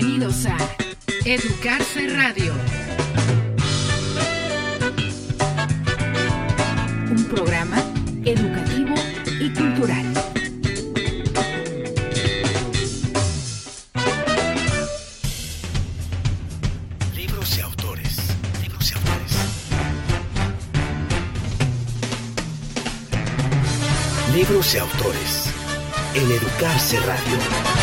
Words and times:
Bienvenidos 0.00 0.46
a 0.46 0.56
Educarse 1.26 2.08
Radio. 2.16 2.54
Un 7.10 7.24
programa 7.24 7.76
educativo 8.24 8.94
y 9.38 9.50
cultural. 9.50 10.06
Libros 17.14 17.58
y 17.58 17.60
autores. 17.60 18.16
Libros 18.62 18.90
y 18.90 18.94
autores. 18.94 19.36
Libros 24.34 24.74
y 24.74 24.78
autores. 24.78 25.44
En 26.14 26.30
Educarse 26.30 26.98
Radio. 27.00 27.79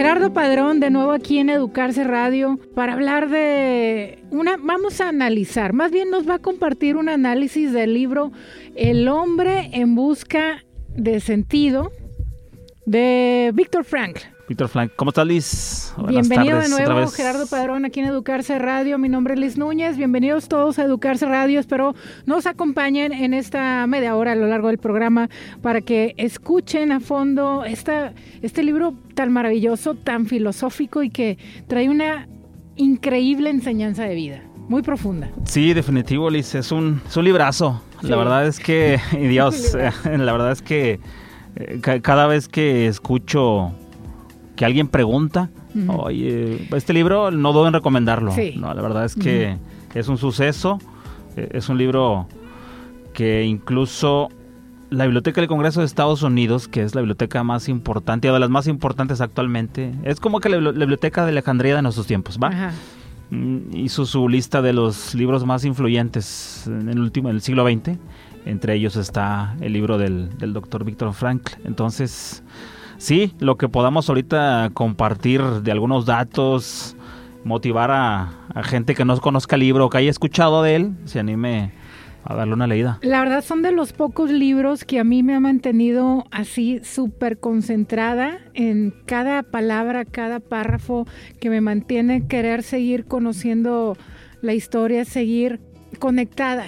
Gerardo 0.00 0.32
Padrón, 0.32 0.80
de 0.80 0.88
nuevo 0.88 1.12
aquí 1.12 1.40
en 1.40 1.50
Educarse 1.50 2.04
Radio, 2.04 2.58
para 2.74 2.94
hablar 2.94 3.28
de 3.28 4.24
una, 4.30 4.56
vamos 4.56 4.98
a 5.02 5.10
analizar, 5.10 5.74
más 5.74 5.90
bien 5.90 6.08
nos 6.08 6.26
va 6.26 6.36
a 6.36 6.38
compartir 6.38 6.96
un 6.96 7.10
análisis 7.10 7.70
del 7.70 7.92
libro 7.92 8.32
El 8.74 9.08
hombre 9.08 9.68
en 9.74 9.94
busca 9.94 10.64
de 10.96 11.20
sentido 11.20 11.92
de 12.86 13.50
Víctor 13.52 13.84
Frankl. 13.84 14.22
Víctor 14.50 14.66
Frank, 14.66 14.90
¿cómo 14.96 15.10
estás 15.10 15.24
Liz? 15.28 15.92
Buenas 15.96 16.28
Bienvenido 16.28 16.56
tardes, 16.58 16.76
de 16.76 16.84
nuevo. 16.84 17.06
Gerardo 17.12 17.46
Padrón, 17.46 17.84
aquí 17.84 18.00
en 18.00 18.06
Educarse 18.06 18.58
Radio. 18.58 18.98
Mi 18.98 19.08
nombre 19.08 19.34
es 19.34 19.38
Liz 19.38 19.56
Núñez. 19.56 19.96
Bienvenidos 19.96 20.48
todos 20.48 20.80
a 20.80 20.82
Educarse 20.82 21.24
Radio. 21.26 21.60
Espero 21.60 21.94
nos 22.26 22.46
acompañen 22.46 23.12
en 23.12 23.32
esta 23.32 23.86
media 23.86 24.16
hora 24.16 24.32
a 24.32 24.34
lo 24.34 24.48
largo 24.48 24.66
del 24.66 24.78
programa 24.78 25.30
para 25.62 25.82
que 25.82 26.14
escuchen 26.16 26.90
a 26.90 26.98
fondo 26.98 27.64
esta, 27.64 28.12
este 28.42 28.64
libro 28.64 28.92
tan 29.14 29.32
maravilloso, 29.32 29.94
tan 29.94 30.26
filosófico 30.26 31.04
y 31.04 31.10
que 31.10 31.38
trae 31.68 31.88
una 31.88 32.26
increíble 32.74 33.50
enseñanza 33.50 34.02
de 34.02 34.16
vida, 34.16 34.42
muy 34.68 34.82
profunda. 34.82 35.30
Sí, 35.44 35.74
definitivo, 35.74 36.28
Liz, 36.28 36.56
es 36.56 36.72
un, 36.72 37.00
es 37.06 37.16
un 37.16 37.24
librazo. 37.24 37.80
Sí. 38.00 38.08
La 38.08 38.16
verdad 38.16 38.44
es 38.48 38.58
que, 38.58 38.98
y 39.12 39.28
Dios, 39.28 39.74
la 40.04 40.32
verdad 40.32 40.50
es 40.50 40.60
que 40.60 40.98
eh, 41.54 41.78
ca- 41.80 42.00
cada 42.00 42.26
vez 42.26 42.48
que 42.48 42.88
escucho 42.88 43.76
que 44.60 44.66
alguien 44.66 44.88
pregunta, 44.88 45.48
oye, 45.88 46.68
este 46.76 46.92
libro 46.92 47.30
no 47.30 47.54
dudo 47.54 47.66
en 47.66 47.72
recomendarlo. 47.72 48.30
Sí. 48.32 48.52
No, 48.58 48.74
la 48.74 48.82
verdad 48.82 49.06
es 49.06 49.14
que 49.14 49.56
es 49.94 50.06
un 50.08 50.18
suceso, 50.18 50.78
eh, 51.34 51.48
es 51.52 51.70
un 51.70 51.78
libro 51.78 52.28
que 53.14 53.44
incluso 53.46 54.28
la 54.90 55.04
Biblioteca 55.04 55.40
del 55.40 55.48
Congreso 55.48 55.80
de 55.80 55.86
Estados 55.86 56.22
Unidos, 56.22 56.68
que 56.68 56.82
es 56.82 56.94
la 56.94 57.00
biblioteca 57.00 57.42
más 57.42 57.70
importante, 57.70 58.28
o 58.28 58.34
de 58.34 58.40
las 58.40 58.50
más 58.50 58.66
importantes 58.66 59.22
actualmente, 59.22 59.94
es 60.04 60.20
como 60.20 60.40
que 60.40 60.50
la, 60.50 60.58
bibli- 60.58 60.74
la 60.74 60.80
Biblioteca 60.80 61.24
de 61.24 61.30
Alejandría 61.30 61.76
de 61.76 61.80
nuestros 61.80 62.06
tiempos, 62.06 62.38
¿va? 62.38 62.48
Ajá. 62.48 62.72
Mm, 63.30 63.74
hizo 63.74 64.04
su 64.04 64.28
lista 64.28 64.60
de 64.60 64.74
los 64.74 65.14
libros 65.14 65.46
más 65.46 65.64
influyentes 65.64 66.64
en 66.66 66.90
el 66.90 66.98
último 66.98 67.30
en 67.30 67.36
el 67.36 67.40
siglo 67.40 67.64
XX. 67.66 67.96
Entre 68.44 68.74
ellos 68.74 68.96
está 68.96 69.56
el 69.62 69.72
libro 69.72 69.96
del, 69.96 70.36
del 70.38 70.52
doctor 70.52 70.84
Víctor 70.84 71.14
Frankl. 71.14 71.54
Entonces, 71.64 72.42
sí, 73.00 73.34
lo 73.40 73.56
que 73.56 73.68
podamos 73.68 74.08
ahorita 74.08 74.70
compartir 74.74 75.42
de 75.42 75.72
algunos 75.72 76.06
datos, 76.06 76.96
motivar 77.42 77.90
a, 77.90 78.62
gente 78.62 78.94
que 78.94 79.04
no 79.04 79.16
conozca 79.18 79.56
el 79.56 79.60
libro 79.60 79.88
que 79.90 79.98
haya 79.98 80.10
escuchado 80.10 80.62
de 80.62 80.76
él, 80.76 80.92
se 81.06 81.18
anime 81.18 81.72
a 82.24 82.34
darle 82.34 82.52
una 82.52 82.66
leída. 82.66 82.98
La 83.02 83.20
verdad 83.20 83.42
son 83.42 83.62
de 83.62 83.72
los 83.72 83.92
pocos 83.92 84.30
libros 84.30 84.84
que 84.84 85.00
a 85.00 85.04
mí 85.04 85.22
me 85.22 85.34
ha 85.34 85.40
mantenido 85.40 86.26
así 86.30 86.80
súper 86.84 87.38
concentrada 87.38 88.38
en 88.54 88.94
cada 89.06 89.42
palabra, 89.42 90.04
cada 90.04 90.38
párrafo, 90.38 91.06
que 91.40 91.48
me 91.48 91.60
mantiene 91.60 92.26
querer 92.26 92.62
seguir 92.62 93.06
conociendo 93.06 93.96
la 94.42 94.52
historia, 94.52 95.04
seguir 95.04 95.60
conectada 95.98 96.66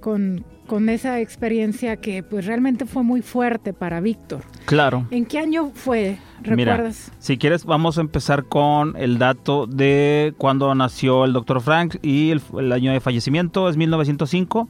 con, 0.00 0.44
con 0.70 0.88
esa 0.88 1.18
experiencia 1.18 1.96
que 1.96 2.22
pues 2.22 2.46
realmente 2.46 2.86
fue 2.86 3.02
muy 3.02 3.22
fuerte 3.22 3.72
para 3.72 4.00
Víctor. 4.00 4.42
Claro. 4.66 5.04
¿En 5.10 5.26
qué 5.26 5.40
año 5.40 5.72
fue? 5.74 6.16
Mira, 6.44 6.74
¿Recuerdas? 6.76 7.10
si 7.18 7.38
quieres, 7.38 7.64
vamos 7.64 7.98
a 7.98 8.02
empezar 8.02 8.44
con 8.44 8.94
el 8.96 9.18
dato 9.18 9.66
de 9.66 10.32
cuando 10.38 10.72
nació 10.76 11.24
el 11.24 11.32
doctor 11.32 11.60
Frank 11.60 11.96
y 12.02 12.30
el, 12.30 12.40
el 12.56 12.70
año 12.70 12.92
de 12.92 13.00
fallecimiento 13.00 13.68
es 13.68 13.76
1905 13.76 14.68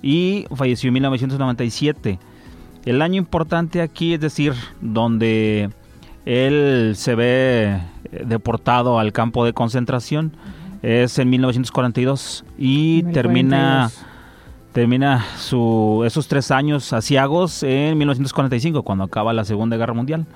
y 0.00 0.46
falleció 0.56 0.88
en 0.88 0.94
1997. 0.94 2.18
El 2.86 3.02
año 3.02 3.18
importante 3.18 3.82
aquí, 3.82 4.14
es 4.14 4.20
decir, 4.20 4.54
donde 4.80 5.68
él 6.24 6.94
se 6.96 7.14
ve 7.14 7.82
eh, 8.12 8.24
deportado 8.24 8.98
al 8.98 9.12
campo 9.12 9.44
de 9.44 9.52
concentración, 9.52 10.32
es 10.80 11.18
en 11.18 11.28
1942 11.28 12.46
y 12.56 13.02
termina 13.02 13.90
42. 13.92 14.17
Termina 14.72 15.24
su, 15.36 16.02
esos 16.06 16.28
tres 16.28 16.50
años 16.50 16.92
asiagos 16.92 17.62
en 17.62 17.96
1945, 17.98 18.82
cuando 18.82 19.04
acaba 19.04 19.32
la 19.32 19.44
Segunda 19.44 19.76
Guerra 19.76 19.94
Mundial. 19.94 20.26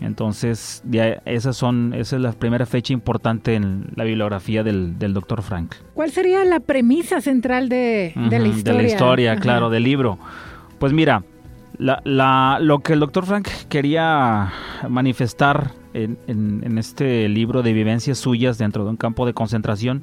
Entonces, 0.00 0.82
ya 0.90 1.22
esas 1.24 1.56
son, 1.56 1.94
esa 1.94 2.16
es 2.16 2.22
la 2.22 2.32
primera 2.32 2.66
fecha 2.66 2.92
importante 2.92 3.54
en 3.54 3.86
la 3.96 4.04
bibliografía 4.04 4.62
del, 4.62 4.98
del 4.98 5.14
doctor 5.14 5.40
Frank. 5.42 5.74
¿Cuál 5.94 6.10
sería 6.10 6.44
la 6.44 6.60
premisa 6.60 7.20
central 7.22 7.68
de, 7.70 8.12
de 8.14 8.38
la 8.38 8.48
historia? 8.48 8.82
historia, 8.86 9.32
Ajá. 9.32 9.40
claro, 9.40 9.70
del 9.70 9.84
libro. 9.84 10.18
Pues 10.78 10.92
mira, 10.92 11.22
la, 11.78 12.02
la- 12.04 12.58
lo 12.60 12.80
que 12.80 12.92
el 12.92 13.00
doctor 13.00 13.24
Frank 13.24 13.48
quería 13.70 14.52
manifestar 14.86 15.70
en, 15.94 16.18
en- 16.26 16.62
en 16.64 16.76
este 16.76 17.26
libro 17.30 17.62
de 17.62 17.72
vivencias 17.72 18.18
suyas 18.18 18.58
dentro 18.58 18.84
de 18.84 18.90
un 18.90 18.96
campo 18.98 19.24
de 19.24 19.32
concentración 19.32 20.02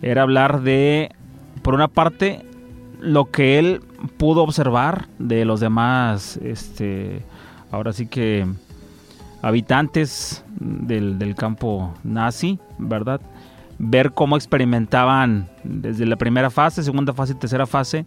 era 0.00 0.22
hablar 0.22 0.62
de, 0.62 1.10
por 1.60 1.74
una 1.74 1.88
parte, 1.88 2.46
lo 3.00 3.30
que 3.30 3.58
él 3.58 3.82
pudo 4.16 4.42
observar 4.42 5.08
de 5.18 5.44
los 5.44 5.60
demás, 5.60 6.36
este, 6.42 7.22
ahora 7.70 7.92
sí 7.92 8.06
que 8.06 8.46
habitantes 9.42 10.44
del, 10.58 11.18
del 11.18 11.34
campo 11.34 11.94
nazi, 12.04 12.58
¿verdad? 12.78 13.20
Ver 13.78 14.12
cómo 14.12 14.36
experimentaban 14.36 15.48
desde 15.64 16.04
la 16.04 16.16
primera 16.16 16.50
fase, 16.50 16.82
segunda 16.82 17.14
fase 17.14 17.32
y 17.32 17.36
tercera 17.36 17.66
fase, 17.66 18.04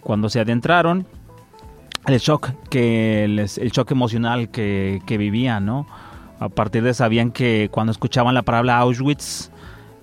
cuando 0.00 0.28
se 0.28 0.40
adentraron, 0.40 1.06
el 2.06 2.18
shock 2.18 2.50
que 2.68 3.26
les- 3.28 3.58
el 3.58 3.70
shock 3.70 3.92
emocional 3.92 4.48
que, 4.50 5.00
que 5.06 5.18
vivían, 5.18 5.64
¿no? 5.64 5.86
A 6.40 6.48
partir 6.48 6.82
de 6.82 6.92
sabían 6.94 7.30
que 7.30 7.68
cuando 7.70 7.92
escuchaban 7.92 8.34
la 8.34 8.42
palabra 8.42 8.78
Auschwitz, 8.78 9.51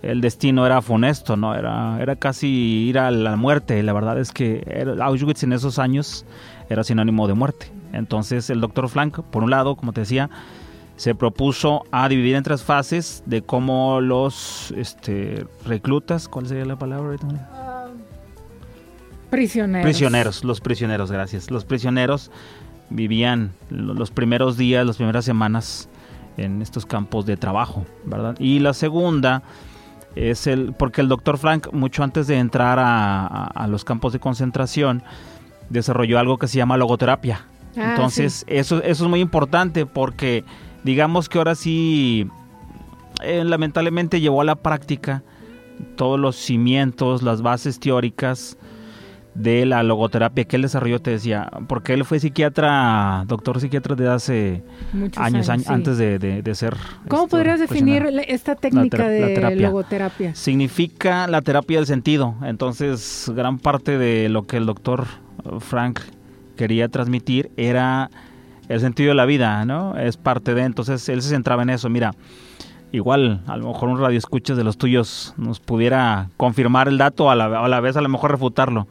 el 0.02 0.22
destino 0.22 0.66
era 0.66 0.82
funesto, 0.82 1.36
¿no? 1.36 1.56
Era, 1.56 1.98
era 2.02 2.16
casi 2.16 2.48
ir 2.48 2.98
a 3.00 3.12
la 3.12 3.36
muerte. 3.36 3.82
La 3.84 3.94
verdad 3.94 4.18
es 4.20 4.32
que 4.32 4.86
Auschwitz 5.02 5.44
en 5.44 5.54
esos 5.54 5.78
años 5.80 6.26
era 6.70 6.84
sinónimo 6.84 7.28
de 7.28 7.34
muerte. 7.34 7.72
Entonces 7.94 8.50
el 8.50 8.62
doctor 8.62 8.88
Frank, 8.90 9.20
por 9.32 9.44
un 9.44 9.50
lado, 9.50 9.76
como 9.76 9.92
te 9.94 10.02
decía, 10.02 10.30
se 10.96 11.16
propuso 11.16 11.84
a 11.92 12.08
dividir 12.09 12.36
en 12.36 12.44
tres 12.44 12.62
fases 12.64 13.24
de 13.26 13.42
cómo 13.42 14.02
los 14.02 14.72
este, 14.78 15.46
reclutas, 15.66 16.28
¿cuál 16.28 16.48
sería 16.48 16.66
la 16.66 16.78
palabra 16.78 17.08
ahorita? 17.08 17.28
Prisioneros. 19.30 19.84
Prisioneros, 19.86 20.44
los 20.44 20.59
prisioneros, 20.59 21.12
gracias. 21.12 21.52
Los 21.52 21.64
prisioneros 21.64 22.32
vivían 22.90 23.52
lo- 23.70 23.94
los 23.94 24.09
primeros 24.12 24.58
días, 24.58 24.86
las 24.86 24.98
primeras 24.98 25.24
semanas 25.24 25.88
en 26.38 26.62
estos 26.62 26.85
campos 26.85 27.26
de 27.26 27.38
trabajo, 27.38 27.85
¿verdad? 28.06 28.35
Y 28.40 28.59
la 28.59 28.73
segunda 28.73 29.44
es 30.16 30.47
el, 30.47 30.73
porque 30.73 31.02
el 31.02 31.08
doctor 31.08 31.38
Frank, 31.38 31.67
mucho 31.72 32.03
antes 32.03 32.28
de 32.28 32.38
entrar 32.38 32.79
a, 32.79 33.26
a- 33.28 33.46
a 33.46 33.67
los 33.67 33.84
campos 33.85 34.14
de 34.14 34.20
concentración, 34.20 35.03
desarrolló 35.70 36.20
algo 36.20 36.38
que 36.38 36.47
se 36.47 36.58
llama 36.58 36.78
logoterapia. 36.78 37.46
Ah, 37.78 37.91
Entonces, 37.91 38.44
eso, 38.47 38.82
eso 38.84 39.03
es 39.06 39.09
muy 39.09 39.20
importante 39.20 39.85
porque 39.85 40.44
digamos 40.84 41.29
que 41.29 41.38
ahora 41.38 41.56
sí, 41.56 42.28
eh, 43.23 43.44
lamentablemente 43.46 44.20
llevó 44.20 44.41
a 44.41 44.46
la 44.46 44.56
práctica 44.56 45.23
todos 45.96 46.20
los 46.20 46.35
cimientos, 46.35 47.22
las 47.22 47.41
bases 47.41 47.79
teóricas 47.79 48.58
de 49.35 49.66
la 49.66 49.84
logoterapia 49.84 50.43
que 50.43 50.55
él 50.55 50.64
desarrolló, 50.64 50.99
te 51.02 51.11
decía, 51.11 51.49
porque 51.67 51.93
él 51.93 52.03
fue 52.03 52.20
psiquiatra, 52.20 53.23
doctor 53.28 53.59
psiquiatra 53.61 53.96
de 53.96 54.09
hace 54.09 54.64
Muchos 54.91 55.23
años, 55.23 55.49
años, 55.49 55.66
sí. 55.67 55.73
antes 55.73 55.97
de, 55.97 56.20
de- 56.20 56.41
de 56.41 56.55
ser... 56.55 56.76
¿Cómo 57.08 57.28
podrías 57.28 57.59
definir 57.59 58.05
esta 58.28 58.55
técnica 58.55 58.97
la 58.97 59.09
de 59.09 59.34
terapia. 59.35 59.67
logoterapia? 59.67 60.35
Significa 60.35 61.28
la 61.28 61.41
terapia 61.41 61.78
del 61.78 61.85
sentido. 61.85 62.35
Entonces, 62.43 63.31
gran 63.35 63.59
parte 63.59 63.97
de 63.97 64.29
lo 64.29 64.46
que 64.47 64.58
el 64.58 64.66
doctor 64.66 65.05
Frank 65.59 65.99
quería 66.58 66.90
transmitir 66.90 67.52
era 67.55 68.09
el 68.67 68.79
sentido 68.82 69.09
de 69.09 69.16
la 69.16 69.25
vida, 69.25 69.64
¿no? 69.64 69.97
Es 69.97 70.17
parte 70.17 70.53
de, 70.53 70.64
entonces 70.64 71.08
él 71.08 71.22
se 71.22 71.29
centraba 71.29 71.64
en 71.64 71.70
eso. 71.70 71.90
Mira, 71.90 72.11
igual 72.91 73.41
a 73.47 73.55
lo 73.58 73.67
mejor 73.67 73.90
un 73.90 73.99
radio 73.99 74.17
escuchas 74.17 74.58
de 74.58 74.64
los 74.64 74.78
tuyos 74.78 75.34
nos 75.37 75.59
pudiera 75.59 76.29
confirmar 76.35 76.87
el 76.87 76.97
dato 76.97 77.29
a 77.32 77.35
la, 77.35 77.46
a 77.64 77.67
la 77.67 77.79
vez 77.79 77.96
a 77.96 78.02
lo 78.02 78.09
mejor 78.09 78.32
refutarlo 78.32 78.87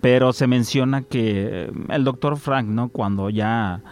pero 0.00 0.32
se 0.32 0.46
menciona 0.46 1.02
que 1.02 1.72
el 1.88 2.04
doctor 2.04 2.36
Frank 2.36 2.66
no 2.66 2.88
cuando 2.88 3.30
ya 3.30 3.82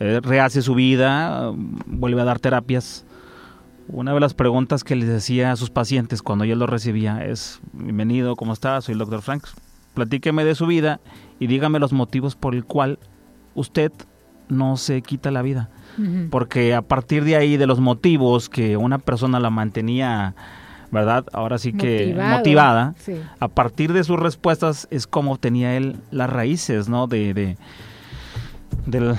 eh, 0.00 0.20
rehace 0.22 0.62
su 0.62 0.74
vida 0.74 1.52
vuelve 1.86 2.20
a 2.20 2.24
dar 2.24 2.38
terapias 2.38 3.06
una 3.88 4.14
de 4.14 4.20
las 4.20 4.34
preguntas 4.34 4.84
que 4.84 4.96
les 4.96 5.08
decía 5.08 5.52
a 5.52 5.56
sus 5.56 5.70
pacientes 5.70 6.22
cuando 6.22 6.44
yo 6.44 6.56
lo 6.56 6.66
recibía 6.66 7.24
es 7.24 7.60
bienvenido 7.72 8.36
cómo 8.36 8.52
está 8.52 8.80
soy 8.80 8.94
el 8.94 8.98
doctor 8.98 9.22
Frank. 9.22 9.44
Platíqueme 9.94 10.44
de 10.44 10.54
su 10.54 10.66
vida 10.66 11.00
y 11.38 11.46
dígame 11.46 11.78
los 11.78 11.92
motivos 11.92 12.34
por 12.34 12.54
el 12.54 12.64
cual 12.64 12.98
usted 13.54 13.92
no 14.48 14.76
se 14.76 15.02
quita 15.02 15.30
la 15.30 15.42
vida 15.42 15.70
porque 16.30 16.74
a 16.74 16.82
partir 16.82 17.24
de 17.24 17.36
ahí, 17.36 17.56
de 17.56 17.66
los 17.66 17.80
motivos 17.80 18.48
que 18.48 18.76
una 18.76 18.98
persona 18.98 19.38
la 19.40 19.50
mantenía, 19.50 20.34
¿verdad? 20.94 21.26
Ahora 21.32 21.58
sí 21.58 21.74
que 21.74 22.14
motivada, 22.16 22.94
a 23.40 23.48
partir 23.48 23.92
de 23.92 24.04
sus 24.04 24.18
respuestas 24.18 24.88
es 24.90 25.06
como 25.06 25.36
tenía 25.36 25.76
él 25.76 25.96
las 26.10 26.30
raíces, 26.30 26.88
¿no? 26.88 27.06
De, 27.06 27.34
de 27.34 27.58
del, 28.86 29.16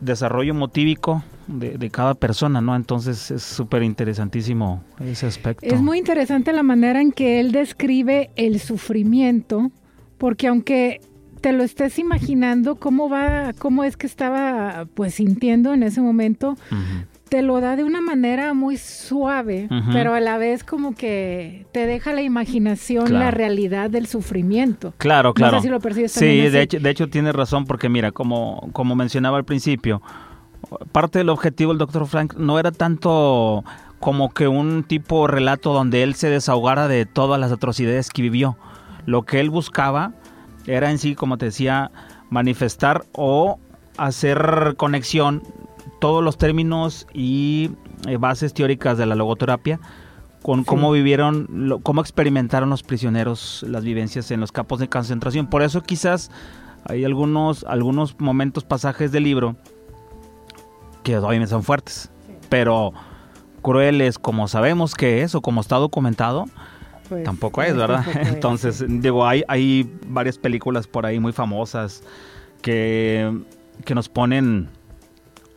desarrollo 0.00 0.54
motívico 0.54 1.22
de, 1.46 1.76
de, 1.76 1.90
cada 1.90 2.14
persona, 2.14 2.60
¿no? 2.60 2.74
Entonces 2.74 3.30
es 3.30 3.42
súper 3.42 3.82
interesantísimo 3.82 4.82
ese 5.00 5.26
aspecto. 5.26 5.64
Es 5.64 5.80
muy 5.80 5.98
interesante 5.98 6.52
la 6.52 6.62
manera 6.62 7.00
en 7.00 7.12
que 7.12 7.38
él 7.40 7.52
describe 7.52 8.30
el 8.36 8.58
sufrimiento, 8.58 9.70
porque 10.18 10.48
aunque 10.48 11.00
te 11.40 11.52
lo 11.52 11.64
estés 11.64 11.98
imaginando 11.98 12.76
cómo 12.76 13.10
va, 13.10 13.52
cómo 13.58 13.84
es 13.84 13.96
que 13.96 14.06
estaba 14.06 14.86
pues 14.94 15.14
sintiendo 15.14 15.74
en 15.74 15.82
ese 15.82 16.00
momento, 16.00 16.56
te 17.32 17.40
lo 17.40 17.62
da 17.62 17.76
de 17.76 17.82
una 17.82 18.02
manera 18.02 18.52
muy 18.52 18.76
suave, 18.76 19.66
pero 19.90 20.12
a 20.12 20.20
la 20.20 20.36
vez 20.36 20.64
como 20.64 20.94
que 20.94 21.64
te 21.72 21.86
deja 21.86 22.12
la 22.12 22.20
imaginación, 22.20 23.10
la 23.10 23.30
realidad 23.30 23.88
del 23.88 24.06
sufrimiento. 24.06 24.92
Claro, 24.98 25.32
claro. 25.32 25.52
No 25.56 25.62
sé 25.62 25.68
si 25.68 25.70
lo 25.70 25.80
percibes 25.80 26.12
Sí, 26.12 26.50
de 26.50 26.60
hecho, 26.60 26.78
de 26.78 26.90
hecho 26.90 27.08
tienes 27.08 27.34
razón 27.34 27.64
porque 27.64 27.88
mira, 27.88 28.12
como, 28.12 28.68
como 28.74 28.94
mencionaba 28.94 29.38
al 29.38 29.46
principio, 29.46 30.02
parte 30.92 31.20
del 31.20 31.30
objetivo 31.30 31.70
del 31.70 31.78
doctor 31.78 32.06
Frank 32.06 32.34
no 32.34 32.58
era 32.58 32.70
tanto 32.70 33.64
como 33.98 34.34
que 34.34 34.46
un 34.46 34.84
tipo 34.84 35.26
relato 35.26 35.72
donde 35.72 36.02
él 36.02 36.14
se 36.16 36.28
desahogara 36.28 36.86
de 36.86 37.06
todas 37.06 37.40
las 37.40 37.50
atrocidades 37.50 38.10
que 38.10 38.20
vivió. 38.20 38.58
Lo 39.06 39.22
que 39.22 39.40
él 39.40 39.48
buscaba 39.48 40.12
era 40.66 40.90
en 40.90 40.98
sí, 40.98 41.14
como 41.14 41.38
te 41.38 41.46
decía, 41.46 41.92
manifestar 42.28 43.04
o 43.12 43.58
hacer 43.96 44.74
conexión 44.76 45.42
todos 46.02 46.24
los 46.24 46.36
términos 46.36 47.06
y 47.14 47.70
eh, 48.08 48.16
bases 48.16 48.52
teóricas 48.52 48.98
de 48.98 49.06
la 49.06 49.14
logoterapia 49.14 49.78
con 50.42 50.64
cómo 50.64 50.90
vivieron, 50.90 51.78
cómo 51.84 52.00
experimentaron 52.00 52.70
los 52.70 52.82
prisioneros 52.82 53.64
las 53.68 53.84
vivencias 53.84 54.32
en 54.32 54.40
los 54.40 54.50
campos 54.50 54.80
de 54.80 54.88
concentración. 54.88 55.46
Por 55.46 55.62
eso 55.62 55.80
quizás 55.80 56.32
hay 56.86 57.04
algunos, 57.04 57.62
algunos 57.68 58.18
momentos, 58.18 58.64
pasajes 58.64 59.12
del 59.12 59.22
libro 59.22 59.54
que 61.04 61.14
todavía 61.14 61.46
son 61.46 61.62
fuertes, 61.62 62.10
pero 62.48 62.92
crueles 63.62 64.18
como 64.18 64.48
sabemos 64.48 64.96
que 64.96 65.22
es 65.22 65.36
o 65.36 65.40
como 65.40 65.60
está 65.60 65.76
documentado, 65.76 66.46
pues, 67.08 67.22
tampoco 67.22 67.62
es, 67.62 67.76
¿verdad? 67.76 68.04
Entonces, 68.26 68.84
digo, 68.88 69.24
hay, 69.24 69.44
hay 69.46 69.88
varias 70.08 70.36
películas 70.36 70.88
por 70.88 71.06
ahí 71.06 71.20
muy 71.20 71.32
famosas 71.32 72.02
que, 72.60 73.40
que 73.84 73.94
nos 73.94 74.08
ponen 74.08 74.68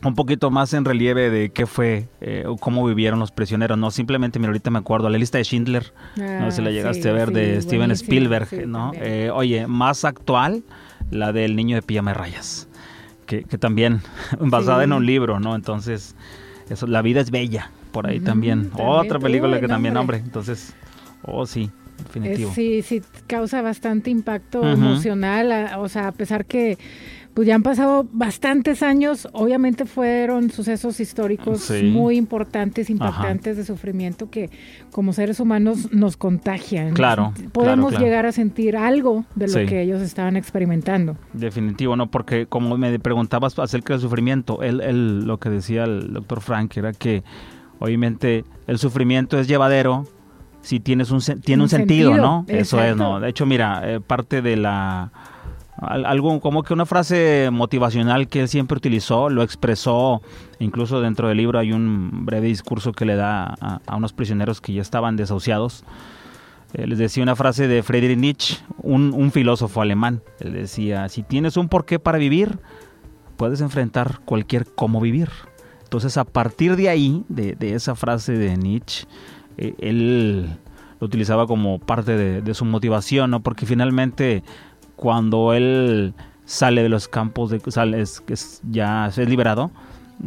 un 0.04 0.14
poquito 0.14 0.50
más 0.50 0.72
en 0.74 0.84
relieve 0.84 1.30
de 1.30 1.50
qué 1.50 1.66
fue 1.66 2.08
eh, 2.20 2.44
o 2.46 2.56
cómo 2.56 2.86
vivieron 2.86 3.18
los 3.18 3.30
prisioneros. 3.30 3.78
No, 3.78 3.90
simplemente, 3.90 4.38
mira, 4.38 4.50
ahorita 4.50 4.70
me 4.70 4.78
acuerdo, 4.78 5.08
la 5.08 5.18
lista 5.18 5.38
de 5.38 5.44
Schindler, 5.44 5.92
no 6.16 6.50
sé 6.50 6.56
si 6.56 6.62
la 6.62 6.68
ah, 6.68 6.72
llegaste 6.72 7.08
a 7.08 7.12
ver, 7.12 7.32
de 7.32 7.60
Steven 7.62 7.90
Spielberg, 7.92 8.66
¿no? 8.66 8.92
Eh, 8.94 9.30
oye, 9.32 9.66
más 9.66 10.04
actual, 10.04 10.62
la 11.10 11.32
del 11.32 11.56
niño 11.56 11.76
de 11.76 11.82
pijama 11.82 12.12
de 12.12 12.18
rayas, 12.18 12.68
que, 13.26 13.44
que 13.44 13.58
también, 13.58 14.00
basada 14.40 14.84
en 14.84 14.92
un 14.92 15.06
libro, 15.06 15.40
¿no? 15.40 15.54
Entonces, 15.54 16.14
eso, 16.68 16.86
La 16.86 17.02
vida 17.02 17.20
es 17.20 17.30
bella, 17.30 17.70
por 17.92 18.06
ahí 18.06 18.20
también. 18.20 18.70
Otra 18.74 19.18
película 19.18 19.60
que 19.60 19.68
también, 19.68 19.96
hombre, 19.96 20.18
entonces... 20.18 20.74
Oh, 21.28 21.44
sí, 21.44 21.70
definitivo. 22.04 22.52
sí, 22.54 22.82
sí, 22.82 23.02
causa 23.26 23.60
bastante 23.62 24.10
impacto 24.10 24.62
emocional, 24.68 25.72
o 25.78 25.88
sea, 25.88 26.08
a 26.08 26.12
pesar 26.12 26.44
que 26.44 26.78
pues 27.36 27.46
ya 27.46 27.54
han 27.54 27.62
pasado 27.62 28.06
bastantes 28.12 28.82
años, 28.82 29.28
obviamente 29.32 29.84
fueron 29.84 30.50
sucesos 30.50 31.00
históricos 31.00 31.70
muy 31.82 32.16
importantes, 32.16 32.88
impactantes 32.88 33.58
de 33.58 33.64
sufrimiento 33.66 34.30
que 34.30 34.48
como 34.90 35.12
seres 35.12 35.38
humanos 35.38 35.92
nos 35.92 36.16
contagian. 36.16 36.94
Claro. 36.94 37.34
Podemos 37.52 37.98
llegar 37.98 38.24
a 38.24 38.32
sentir 38.32 38.74
algo 38.74 39.26
de 39.34 39.48
lo 39.48 39.68
que 39.68 39.82
ellos 39.82 40.00
estaban 40.00 40.38
experimentando. 40.38 41.18
Definitivo, 41.34 41.94
¿no? 41.94 42.10
Porque 42.10 42.46
como 42.46 42.78
me 42.78 42.98
preguntabas 42.98 43.58
acerca 43.58 43.92
del 43.92 44.00
sufrimiento, 44.00 44.62
él, 44.62 45.26
lo 45.26 45.38
que 45.38 45.50
decía 45.50 45.84
el 45.84 46.14
doctor 46.14 46.40
Frank 46.40 46.74
era 46.78 46.94
que 46.94 47.22
obviamente 47.80 48.46
el 48.66 48.78
sufrimiento 48.78 49.38
es 49.38 49.46
llevadero 49.46 50.06
si 50.62 50.80
tienes 50.80 51.10
un, 51.10 51.20
tiene 51.42 51.64
un, 51.64 51.68
sentido, 51.68 52.16
¿no? 52.16 52.46
Eso 52.48 52.82
es, 52.82 52.96
¿no? 52.96 53.20
De 53.20 53.28
hecho, 53.28 53.44
mira, 53.44 53.82
eh, 53.84 54.00
parte 54.00 54.40
de 54.40 54.56
la... 54.56 55.12
Algo 55.78 56.40
como 56.40 56.62
que 56.62 56.72
una 56.72 56.86
frase 56.86 57.50
motivacional 57.52 58.28
que 58.28 58.40
él 58.40 58.48
siempre 58.48 58.78
utilizó, 58.78 59.28
lo 59.28 59.42
expresó, 59.42 60.22
incluso 60.58 61.00
dentro 61.00 61.28
del 61.28 61.36
libro 61.36 61.58
hay 61.58 61.72
un 61.72 62.24
breve 62.24 62.48
discurso 62.48 62.92
que 62.92 63.04
le 63.04 63.14
da 63.14 63.54
a, 63.60 63.96
unos 63.96 64.14
prisioneros 64.14 64.60
que 64.60 64.72
ya 64.72 64.80
estaban 64.80 65.16
desahuciados. 65.16 65.84
Eh, 66.72 66.86
les 66.86 66.98
decía 66.98 67.22
una 67.22 67.36
frase 67.36 67.68
de 67.68 67.82
Friedrich 67.82 68.18
Nietzsche, 68.18 68.56
un, 68.78 69.30
filósofo 69.32 69.82
alemán. 69.82 70.22
Él 70.40 70.54
decía, 70.54 71.08
si 71.10 71.22
tienes 71.22 71.56
un 71.58 71.68
porqué 71.68 71.98
para 71.98 72.16
vivir, 72.16 72.58
puedes 73.36 73.60
enfrentar 73.60 74.20
cualquier 74.24 74.64
cómo 74.64 75.00
vivir. 75.00 75.28
Entonces, 75.84 76.16
a 76.16 76.24
partir 76.24 76.76
de 76.76 76.88
ahí, 76.88 77.22
de, 77.28 77.54
de 77.54 77.74
esa 77.74 77.94
frase 77.94 78.32
de 78.32 78.56
Nietzsche, 78.56 79.06
eh, 79.58 79.74
él 79.78 80.58
lo 81.00 81.06
utilizaba 81.06 81.46
como 81.46 81.78
parte 81.78 82.16
de, 82.16 82.54
su 82.54 82.64
motivación, 82.64 83.30
¿no? 83.30 83.40
Porque 83.40 83.66
finalmente 83.66 84.42
cuando 84.96 85.52
él 85.52 86.14
sale 86.44 86.82
de 86.82 86.88
los 86.88 87.08
campos, 87.08 87.50
de, 87.50 87.60
sale, 87.70 88.00
es, 88.00 88.22
ya 88.70 89.06
es 89.06 89.18
liberado, 89.18 89.70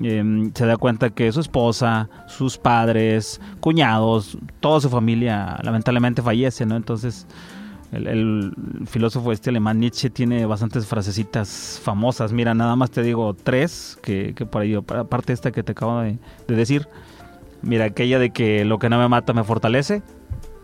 em, 0.02 0.52
se 0.54 0.66
da 0.66 0.78
cuenta 0.78 1.10
que 1.10 1.32
su 1.32 1.40
esposa, 1.40 2.10
sus 2.28 2.58
padres, 2.58 3.42
cuñados, 3.60 4.38
toda 4.60 4.80
su 4.80 4.90
familia 4.90 5.60
lamentablemente 5.64 6.22
fallece, 6.22 6.66
¿no? 6.66 6.76
Entonces 6.76 7.26
el, 7.92 8.54
filósofo 8.86 9.32
este 9.32 9.50
alemán 9.50 9.80
Nietzsche 9.80 10.10
tiene 10.10 10.46
bastantes 10.46 10.86
frasecitas 10.86 11.82
famosas. 11.84 12.32
Mira, 12.32 12.54
nada 12.54 12.76
más 12.76 12.92
te 12.92 13.02
digo 13.02 13.34
tres, 13.34 13.98
que, 14.04 14.34
por 14.34 14.62
ahí, 14.62 14.76
aparte 14.76 15.34
esta 15.34 15.52
que 15.52 15.64
te 15.64 15.72
acabo 15.72 16.02
de 16.02 16.20
decir, 16.48 16.88
Mira, 17.62 17.86
aquella 17.86 18.20
de 18.20 18.30
que 18.32 18.64
lo 18.64 18.80
que 18.80 18.90
no 18.90 18.98
me 18.98 19.08
mata 19.08 19.34
me 19.34 19.44
fortalece. 19.44 20.02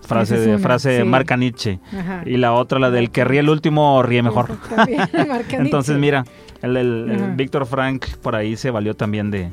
Frase 0.06 0.38
de 0.38 0.58
frase 0.58 1.04
marca 1.04 1.38
Nietzsche. 1.38 1.80
Y 2.26 2.38
la 2.38 2.54
otra, 2.54 2.80
la 2.80 2.92
del 2.92 3.12
que 3.12 3.24
ríe 3.24 3.40
el 3.40 3.50
último, 3.50 4.02
ríe 4.04 4.22
mejor. 4.22 4.58
Entonces, 5.50 5.98
mira, 5.98 6.26
el, 6.62 7.34
Víctor 7.36 7.66
Frank 7.66 8.06
por 8.22 8.36
ahí 8.36 8.56
se 8.56 8.72
valió 8.72 8.96
también 8.96 9.32
de, 9.32 9.52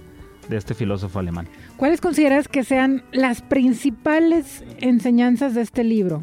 este 0.50 0.74
filósofo 0.74 1.18
alemán. 1.18 1.48
¿Cuáles 1.76 2.00
consideras 2.00 2.48
que 2.48 2.64
sean 2.64 3.02
las 3.12 3.40
principales 3.42 4.64
enseñanzas 4.78 5.54
de 5.54 5.62
este 5.62 5.84
libro? 5.84 6.22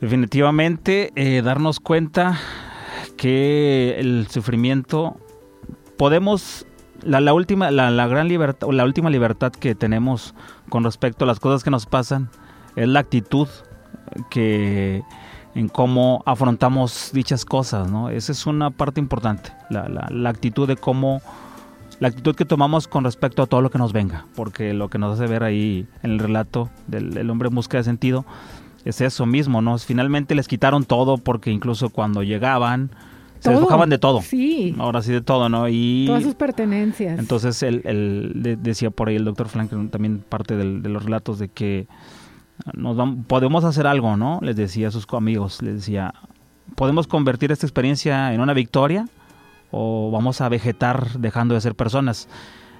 Definitivamente, 0.00 1.12
eh, 1.16 1.42
darnos 1.42 1.80
cuenta 1.80 2.38
que 3.16 3.96
el 3.98 4.26
sufrimiento 4.28 5.16
podemos 5.96 6.66
la, 7.02 7.34
última, 7.34 7.70
la, 7.70 8.06
gran 8.06 8.28
libertad, 8.28 8.68
la 8.70 8.84
última 8.84 9.10
libertad 9.10 9.52
que 9.52 9.74
tenemos 9.74 10.34
con 10.68 10.84
respecto 10.84 11.24
a 11.24 11.28
las 11.28 11.40
cosas 11.40 11.64
que 11.64 11.70
nos 11.70 11.86
pasan 11.86 12.30
es 12.76 12.88
la 12.88 13.00
actitud 13.00 13.48
que 14.30 15.02
en 15.54 15.68
cómo 15.68 16.22
afrontamos 16.26 17.10
dichas 17.12 17.44
cosas, 17.44 17.90
¿no? 17.90 18.08
Esa 18.08 18.32
es 18.32 18.46
una 18.46 18.70
parte 18.70 19.00
importante, 19.00 19.52
la, 19.70 19.88
la, 19.88 20.30
actitud 20.30 20.66
de 20.66 20.76
cómo, 20.76 21.20
la 22.00 22.08
actitud 22.08 22.34
que 22.34 22.44
tomamos 22.44 22.88
con 22.88 23.04
respecto 23.04 23.42
a 23.42 23.46
todo 23.46 23.60
lo 23.60 23.70
que 23.70 23.78
nos 23.78 23.92
venga, 23.92 24.26
porque 24.34 24.72
lo 24.72 24.88
que 24.88 24.98
nos 24.98 25.18
hace 25.18 25.30
ver 25.30 25.42
ahí 25.42 25.86
en 26.02 26.12
el 26.12 26.18
relato 26.18 26.70
del 26.86 27.28
hombre 27.28 27.48
en 27.48 27.54
busca 27.54 27.76
de 27.76 27.84
sentido 27.84 28.24
es 28.84 29.00
eso 29.00 29.26
mismo, 29.26 29.62
¿no? 29.62 29.78
Finalmente 29.78 30.34
les 30.34 30.48
quitaron 30.48 30.84
todo 30.84 31.18
porque 31.18 31.50
incluso 31.50 31.90
cuando 31.90 32.22
llegaban, 32.22 32.90
se 33.38 33.50
despojaban 33.50 33.90
de 33.90 33.98
todo. 33.98 34.22
Sí. 34.22 34.74
Ahora 34.78 35.02
sí 35.02 35.12
de 35.12 35.20
todo, 35.20 35.48
¿no? 35.48 35.68
Y 35.68 36.04
todas 36.06 36.22
sus 36.22 36.34
pertenencias. 36.34 37.18
Entonces 37.18 37.62
él, 37.62 38.32
decía 38.60 38.90
por 38.90 39.08
ahí 39.08 39.16
el 39.16 39.24
doctor 39.24 39.48
Franklin 39.48 39.88
también 39.88 40.24
parte 40.28 40.56
de 40.56 40.88
los 40.88 41.04
relatos 41.04 41.38
de 41.38 41.48
que 41.48 41.86
nos 42.74 42.96
podemos 43.26 43.64
hacer 43.64 43.86
algo, 43.86 44.16
¿no? 44.16 44.38
Les 44.42 44.56
decía 44.56 44.88
a 44.88 44.90
sus 44.90 45.06
amigos, 45.12 45.62
les 45.62 45.74
decía, 45.74 46.14
podemos 46.76 47.06
convertir 47.06 47.52
esta 47.52 47.66
experiencia 47.66 48.32
en 48.34 48.40
una 48.40 48.52
victoria 48.54 49.06
o 49.70 50.10
vamos 50.10 50.40
a 50.40 50.48
vegetar 50.48 51.18
dejando 51.18 51.54
de 51.54 51.60
ser 51.60 51.74
personas. 51.74 52.28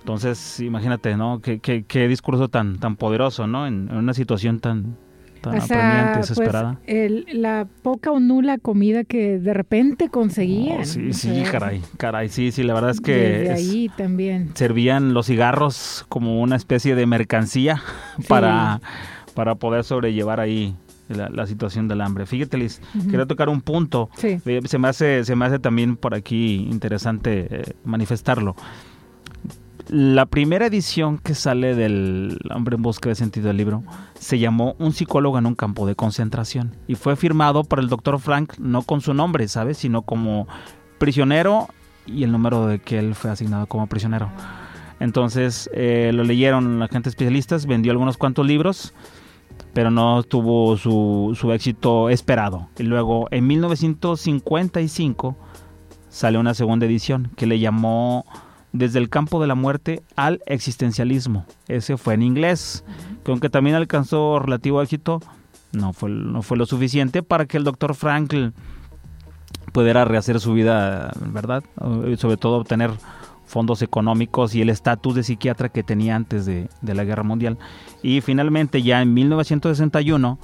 Entonces, 0.00 0.58
imagínate, 0.60 1.16
¿no? 1.16 1.40
Qué, 1.40 1.58
qué, 1.60 1.84
qué 1.84 2.08
discurso 2.08 2.48
tan, 2.48 2.78
tan 2.78 2.96
poderoso, 2.96 3.46
¿no? 3.46 3.66
En, 3.66 3.88
en 3.88 3.96
una 3.96 4.14
situación 4.14 4.58
tan, 4.58 4.96
tan 5.40 5.58
O 5.58 5.60
sea, 5.60 6.10
pues, 6.14 6.28
desesperada. 6.28 6.78
el- 6.86 7.24
la 7.32 7.68
poca 7.82 8.10
o 8.10 8.18
nula 8.18 8.58
comida 8.58 9.04
que 9.04 9.38
de 9.38 9.54
repente 9.54 10.08
conseguían. 10.08 10.80
Oh, 10.80 10.84
sí, 10.84 11.12
sí, 11.12 11.42
sea, 11.42 11.50
caray, 11.52 11.82
caray, 11.98 12.28
sí, 12.28 12.50
sí, 12.50 12.62
la 12.64 12.74
verdad 12.74 12.90
es 12.90 13.00
que 13.00 13.12
Desde 13.14 13.52
es- 13.52 13.58
ahí 13.70 13.90
también. 13.96 14.50
servían 14.54 15.14
los 15.14 15.26
cigarros 15.26 16.04
como 16.08 16.40
una 16.42 16.56
especie 16.56 16.94
de 16.96 17.06
mercancía 17.06 17.80
para, 18.28 18.80
para 19.34 19.54
poder 19.56 19.84
sobrellevar 19.84 20.40
ahí 20.40 20.74
la, 21.08 21.28
la 21.28 21.46
situación 21.46 21.88
del 21.88 22.00
hambre. 22.00 22.26
Fíjate, 22.26 22.56
Liz, 22.58 22.80
Ujú. 22.94 23.08
quería 23.10 23.26
tocar 23.26 23.48
un 23.48 23.60
punto. 23.60 24.08
Sí. 24.16 24.38
Eh, 24.46 24.60
Se 24.64 24.78
me 24.78 24.88
hace, 24.88 25.24
se 25.24 25.36
me 25.36 25.44
hace 25.46 25.58
también 25.58 25.96
por 25.96 26.14
aquí 26.14 26.66
interesante 26.70 27.46
eh, 27.50 27.72
manifestarlo. 27.84 28.54
La 29.88 30.26
primera 30.26 30.66
edición 30.66 31.18
que 31.18 31.34
sale 31.34 31.74
del 31.74 32.38
Hombre 32.54 32.76
en 32.76 32.82
Busca 32.82 33.08
de 33.08 33.14
Sentido 33.14 33.48
del 33.48 33.56
libro 33.56 33.82
se 34.14 34.38
llamó 34.38 34.74
Un 34.78 34.92
psicólogo 34.92 35.38
en 35.38 35.44
un 35.44 35.54
campo 35.54 35.86
de 35.86 35.96
concentración 35.96 36.76
y 36.86 36.94
fue 36.94 37.16
firmado 37.16 37.64
por 37.64 37.80
el 37.80 37.88
doctor 37.88 38.18
Frank 38.20 38.54
no 38.58 38.82
con 38.82 39.00
su 39.00 39.12
nombre, 39.12 39.48
¿sabes? 39.48 39.76
Sino 39.78 40.02
como 40.02 40.46
prisionero 40.98 41.68
y 42.06 42.22
el 42.22 42.30
número 42.32 42.66
de 42.68 42.78
que 42.78 42.98
él 43.00 43.14
fue 43.14 43.30
asignado 43.32 43.66
como 43.66 43.86
prisionero. 43.88 44.30
Entonces 45.00 45.68
eh, 45.74 46.12
lo 46.14 46.22
leyeron 46.22 46.78
la 46.78 46.86
gente 46.88 47.08
especialistas, 47.08 47.66
vendió 47.66 47.90
algunos 47.90 48.16
cuantos 48.16 48.46
libros, 48.46 48.94
pero 49.72 49.90
no 49.90 50.22
tuvo 50.22 50.76
su, 50.76 51.36
su 51.38 51.52
éxito 51.52 52.10
esperado. 52.10 52.68
Y 52.78 52.82
luego 52.82 53.28
en 53.30 53.46
1955 53.46 55.36
sale 56.08 56.38
una 56.38 56.54
segunda 56.54 56.86
edición 56.86 57.30
que 57.36 57.46
le 57.46 57.58
llamó 57.58 58.26
Desde 58.72 58.98
el 58.98 59.10
campo 59.10 59.40
de 59.40 59.46
la 59.46 59.54
muerte 59.54 60.02
al 60.16 60.40
existencialismo. 60.46 61.44
Ese 61.68 61.98
fue 61.98 62.14
en 62.14 62.22
inglés, 62.22 62.84
que 63.22 63.30
aunque 63.30 63.50
también 63.50 63.76
alcanzó 63.76 64.38
relativo 64.38 64.80
éxito, 64.80 65.20
no 65.72 65.92
fue, 65.92 66.08
no 66.08 66.40
fue 66.42 66.56
lo 66.56 66.64
suficiente 66.64 67.22
para 67.22 67.44
que 67.44 67.58
el 67.58 67.64
doctor 67.64 67.94
Frankl 67.94 68.48
pudiera 69.72 70.04
rehacer 70.04 70.40
su 70.40 70.52
vida, 70.52 71.12
¿verdad? 71.20 71.64
Sobre 72.16 72.36
todo 72.36 72.58
obtener 72.58 72.92
fondos 73.52 73.82
económicos 73.82 74.54
y 74.54 74.62
el 74.62 74.70
estatus 74.70 75.14
de 75.14 75.22
psiquiatra 75.22 75.68
que 75.68 75.82
tenía 75.82 76.16
antes 76.16 76.46
de, 76.46 76.68
de 76.80 76.94
la 76.94 77.04
guerra 77.04 77.22
mundial. 77.22 77.58
Y 78.02 78.22
finalmente 78.22 78.82
ya 78.82 79.02
en 79.02 79.12
1961 79.12 80.38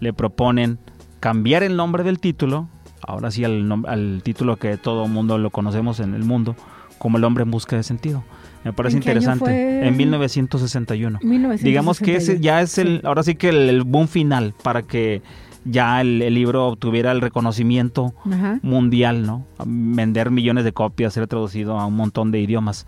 le 0.00 0.12
proponen 0.14 0.78
cambiar 1.20 1.62
el 1.62 1.76
nombre 1.76 2.02
del 2.02 2.18
título, 2.18 2.68
ahora 3.06 3.30
sí 3.30 3.44
al, 3.44 3.70
al 3.86 4.22
título 4.24 4.56
que 4.56 4.78
todo 4.78 5.04
el 5.04 5.10
mundo 5.10 5.36
lo 5.36 5.50
conocemos 5.50 6.00
en 6.00 6.14
el 6.14 6.24
mundo, 6.24 6.56
como 6.98 7.18
El 7.18 7.24
hombre 7.24 7.42
en 7.42 7.50
busca 7.50 7.76
de 7.76 7.82
sentido. 7.82 8.24
Me 8.64 8.72
parece 8.72 8.96
¿En 8.96 9.02
interesante. 9.02 9.86
En 9.86 9.94
1961. 9.94 11.18
1961. 11.22 11.62
Digamos 11.62 12.00
que 12.00 12.16
ese 12.16 12.40
ya 12.40 12.62
es 12.62 12.78
el, 12.78 13.02
ahora 13.04 13.22
sí 13.22 13.34
que 13.34 13.50
el, 13.50 13.68
el 13.68 13.82
boom 13.84 14.08
final 14.08 14.54
para 14.62 14.80
que 14.80 15.20
ya 15.68 16.00
el, 16.00 16.22
el 16.22 16.34
libro 16.34 16.68
obtuviera 16.68 17.12
el 17.12 17.20
reconocimiento 17.20 18.14
Ajá. 18.30 18.58
mundial, 18.62 19.26
¿no? 19.26 19.44
Vender 19.64 20.30
millones 20.30 20.64
de 20.64 20.72
copias, 20.72 21.12
ser 21.14 21.26
traducido 21.26 21.78
a 21.78 21.86
un 21.86 21.96
montón 21.96 22.30
de 22.30 22.40
idiomas. 22.40 22.86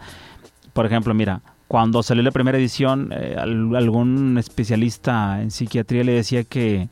Por 0.73 0.87
ejemplo, 0.87 1.13
mira, 1.15 1.43
cuando 1.67 2.03
salió 2.03 2.23
la 2.23 2.31
primera 2.31 2.57
edición, 2.59 3.11
eh, 3.13 3.37
al- 3.39 3.75
algún 3.77 4.39
especialista 4.39 5.43
en 5.43 5.51
psiquiatría 5.51 6.05
le 6.05 6.13
decía 6.13 6.45
que 6.45 6.89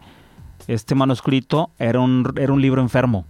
este 0.69 0.95
manuscrito 0.95 1.71
era 1.79 2.01
un, 2.01 2.33
era 2.37 2.53
un 2.53 2.61
libro 2.61 2.83
enfermo. 2.83 3.25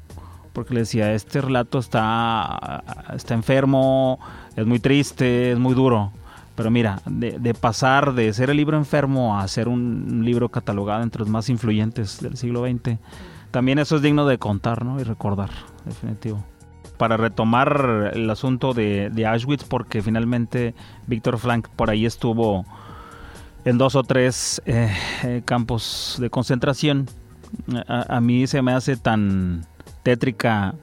Porque 0.53 0.73
le 0.73 0.81
decía, 0.81 1.13
este 1.13 1.43
relato 1.43 1.79
está, 1.79 2.83
está 3.15 3.35
enfermo, 3.35 4.19
es 4.57 4.65
muy 4.67 4.79
triste, 4.81 5.53
es 5.53 5.59
muy 5.59 5.75
duro. 5.75 6.13
Pero 6.57 6.71
mira, 6.71 7.03
de, 7.05 7.55
pasar 7.55 8.15
de 8.15 8.33
ser 8.33 8.49
el 8.49 8.57
libro 8.57 8.79
enfermo 8.79 9.39
a 9.39 9.47
ser 9.47 9.69
un 9.69 10.23
libro 10.25 10.49
catalogado 10.49 11.03
entre 11.03 11.21
los 11.21 11.29
más 11.29 11.51
influyentes 11.51 12.19
del 12.21 12.39
siglo 12.39 12.65
XX, 12.67 12.99
también 13.51 13.79
eso 13.79 13.97
es 13.97 14.03
digno 14.03 14.27
de 14.27 14.39
contar 14.39 14.85
¿no? 14.85 14.99
y 14.99 15.03
recordar, 15.03 15.51
definitivo. 15.85 16.43
Para 16.97 17.19
retomar 17.19 18.11
el 18.15 18.29
asunto 18.31 18.73
de, 18.73 19.11
de 19.11 19.27
Auschwitz, 19.27 19.65
porque 19.65 20.01
finalmente 20.01 20.75
Víctor 21.07 21.37
Frank 21.37 21.69
por 21.77 21.91
ahí 21.91 22.07
estuvo 22.07 22.65
en 23.67 23.77
dos 23.77 23.95
o 23.95 24.03
tres 24.03 24.63
eh, 24.65 24.91
eh, 25.25 25.43
campos 25.45 26.17
de 26.19 26.31
concentración. 26.31 27.07
A, 27.87 28.17
a 28.17 28.21
mí 28.23 28.47
se 28.47 28.63
me 28.63 28.73
hace 28.73 28.97
tan 28.97 29.67
tétrica 30.03 30.75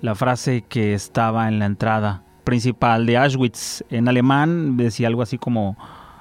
la 0.00 0.16
frase 0.16 0.64
que 0.68 0.92
estaba 0.92 1.46
en 1.46 1.60
la 1.60 1.66
entrada 1.66 2.23
principal 2.44 3.06
de 3.06 3.16
Auschwitz. 3.16 3.82
En 3.90 4.08
alemán 4.08 4.76
decía 4.76 5.08
algo 5.08 5.22
así 5.22 5.38
como 5.38 5.76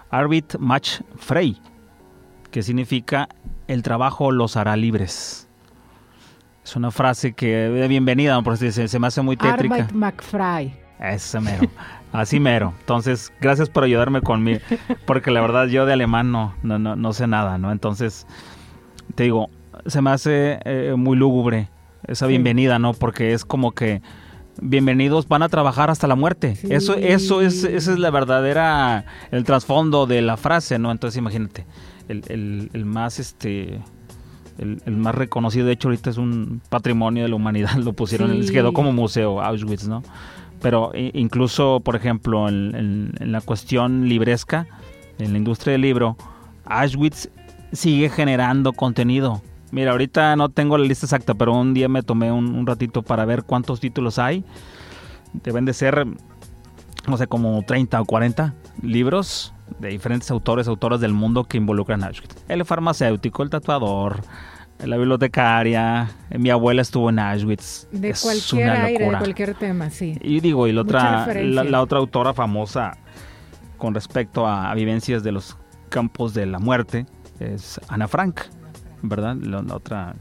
Arbeit 0.09 0.57
macht 0.57 1.01
frei, 1.17 1.57
que 2.51 2.63
significa 2.63 3.27
el 3.67 3.83
trabajo 3.83 4.31
los 4.31 4.57
hará 4.57 4.75
libres. 4.75 5.47
Es 6.63 6.75
una 6.75 6.91
frase 6.91 7.33
que 7.33 7.47
de 7.47 7.87
bienvenida, 7.87 8.41
porque 8.41 8.71
se, 8.71 8.87
se 8.87 8.99
me 8.99 9.07
hace 9.07 9.21
muy 9.21 9.35
tétrica. 9.35 9.75
Arbeit 9.75 9.91
McFry. 9.91 10.73
Ese 10.99 11.39
mero. 11.41 11.67
Así 12.13 12.39
mero. 12.39 12.73
Entonces, 12.79 13.33
gracias 13.41 13.69
por 13.69 13.83
ayudarme 13.83 14.21
conmigo. 14.21 14.59
Porque 15.05 15.31
la 15.31 15.41
verdad 15.41 15.67
yo 15.67 15.85
de 15.85 15.93
alemán 15.93 16.31
no, 16.31 16.53
no, 16.63 16.79
no, 16.79 16.95
no 16.95 17.11
sé 17.11 17.27
nada, 17.27 17.57
¿no? 17.57 17.71
Entonces, 17.73 18.25
te 19.15 19.23
digo, 19.23 19.49
se 19.87 20.01
me 20.01 20.11
hace 20.11 20.59
eh, 20.63 20.93
muy 20.95 21.17
lúgubre 21.17 21.67
esa 22.07 22.27
Sí. 22.27 22.29
bienvenida, 22.29 22.79
¿no? 22.79 22.93
Porque 22.93 23.33
es 23.33 23.43
como 23.43 23.73
que 23.73 24.01
bienvenidos 24.61 25.27
van 25.27 25.43
a 25.43 25.49
trabajar 25.49 25.89
hasta 25.89 26.07
la 26.07 26.15
muerte. 26.15 26.55
Sí. 26.55 26.67
Eso, 26.69 26.95
eso 26.95 27.41
es, 27.41 27.63
esa 27.63 27.91
es 27.93 27.99
la 27.99 28.11
verdadera, 28.11 29.05
el 29.31 29.43
trasfondo 29.43 30.05
de 30.05 30.21
la 30.21 30.37
frase, 30.37 30.79
¿no? 30.79 30.91
Entonces 30.91 31.17
imagínate, 31.17 31.65
el, 32.07 32.23
el, 32.29 32.69
el 32.73 32.85
más 32.85 33.19
este 33.19 33.81
el, 34.59 34.81
el 34.85 34.95
más 34.97 35.15
reconocido, 35.15 35.65
de 35.65 35.73
hecho 35.73 35.87
ahorita 35.87 36.11
es 36.11 36.17
un 36.17 36.61
patrimonio 36.69 37.23
de 37.23 37.29
la 37.29 37.35
humanidad, 37.35 37.73
lo 37.77 37.93
pusieron, 37.93 38.43
Sí. 38.43 38.51
quedó 38.53 38.73
como 38.73 38.91
museo 38.93 39.41
Auschwitz, 39.41 39.87
¿no? 39.87 40.03
Pero 40.61 40.91
incluso, 40.95 41.81
por 41.81 41.95
ejemplo, 41.97 42.47
en, 42.47 42.73
en- 42.75 43.11
en 43.19 43.31
la 43.33 43.41
cuestión 43.41 44.07
libresca, 44.07 44.65
en 45.19 45.33
la 45.33 45.37
industria 45.37 45.73
del 45.73 45.81
libro, 45.81 46.15
Auschwitz 46.65 47.27
sigue 47.73 48.09
generando 48.09 48.71
contenido. 48.71 49.41
Mira, 49.73 49.91
ahorita 49.91 50.35
no 50.35 50.49
tengo 50.49 50.77
la 50.77 50.85
lista 50.85 51.07
exacta, 51.07 51.33
pero 51.33 51.51
un 51.53 51.73
día 51.73 51.89
me 51.89 52.03
tomé 52.03 52.31
un, 52.31 52.53
un 52.53 52.67
ratito 52.67 53.01
para 53.01 53.25
ver 53.25 53.41
cuántos 53.43 53.79
títulos 53.79 54.19
hay. 54.19 54.45
Deben 55.33 55.65
de 55.65 55.73
ser, 55.73 56.05
no 57.07 57.17
sé, 57.17 57.25
como 57.25 57.63
30 57.65 57.99
o 57.99 58.05
40 58.05 58.53
libros 58.83 59.51
de 59.79 59.87
diferentes 59.89 60.29
autores, 60.29 60.67
autoras 60.67 60.99
del 61.01 61.13
mundo 61.13 61.45
que 61.45 61.57
involucran 61.57 62.03
a 62.03 62.07
Auschwitz. 62.07 62.35
El 62.47 62.63
farmacéutico, 62.65 63.41
el 63.41 63.49
tatuador, 63.49 64.21
la 64.77 64.95
bibliotecaria, 64.95 66.11
eh, 66.29 66.37
mi 66.37 66.51
abuela 66.51 66.83
estuvo 66.83 67.09
en 67.09 67.17
Auschwitz. 67.17 67.87
De 67.91 68.09
Es 68.11 68.21
cualquier 68.21 68.69
una 68.69 68.83
aire, 68.83 69.05
de 69.09 69.17
cualquier 69.17 69.55
tema, 69.55 69.89
sí. 69.89 70.19
Y 70.21 70.39
digo, 70.39 70.67
y 70.67 70.71
la 70.71 70.83
Mucha 70.83 70.97
otra, 70.97 71.25
referencia. 71.25 71.63
la, 71.63 71.69
la 71.71 71.81
otra 71.81 71.97
autora 71.97 72.35
famosa 72.35 72.95
con 73.77 73.95
respecto 73.95 74.45
a, 74.45 74.69
a 74.69 74.75
vivencias 74.75 75.23
de 75.23 75.31
los 75.31 75.57
campos 75.89 76.35
de 76.35 76.45
la 76.45 76.59
muerte 76.59 77.07
es 77.39 77.81
Ana 77.87 78.07
Frank, 78.07 78.41
¿verdad? 79.03 79.35
La, 79.35 79.61
la 79.61 79.75
otra 79.75 80.15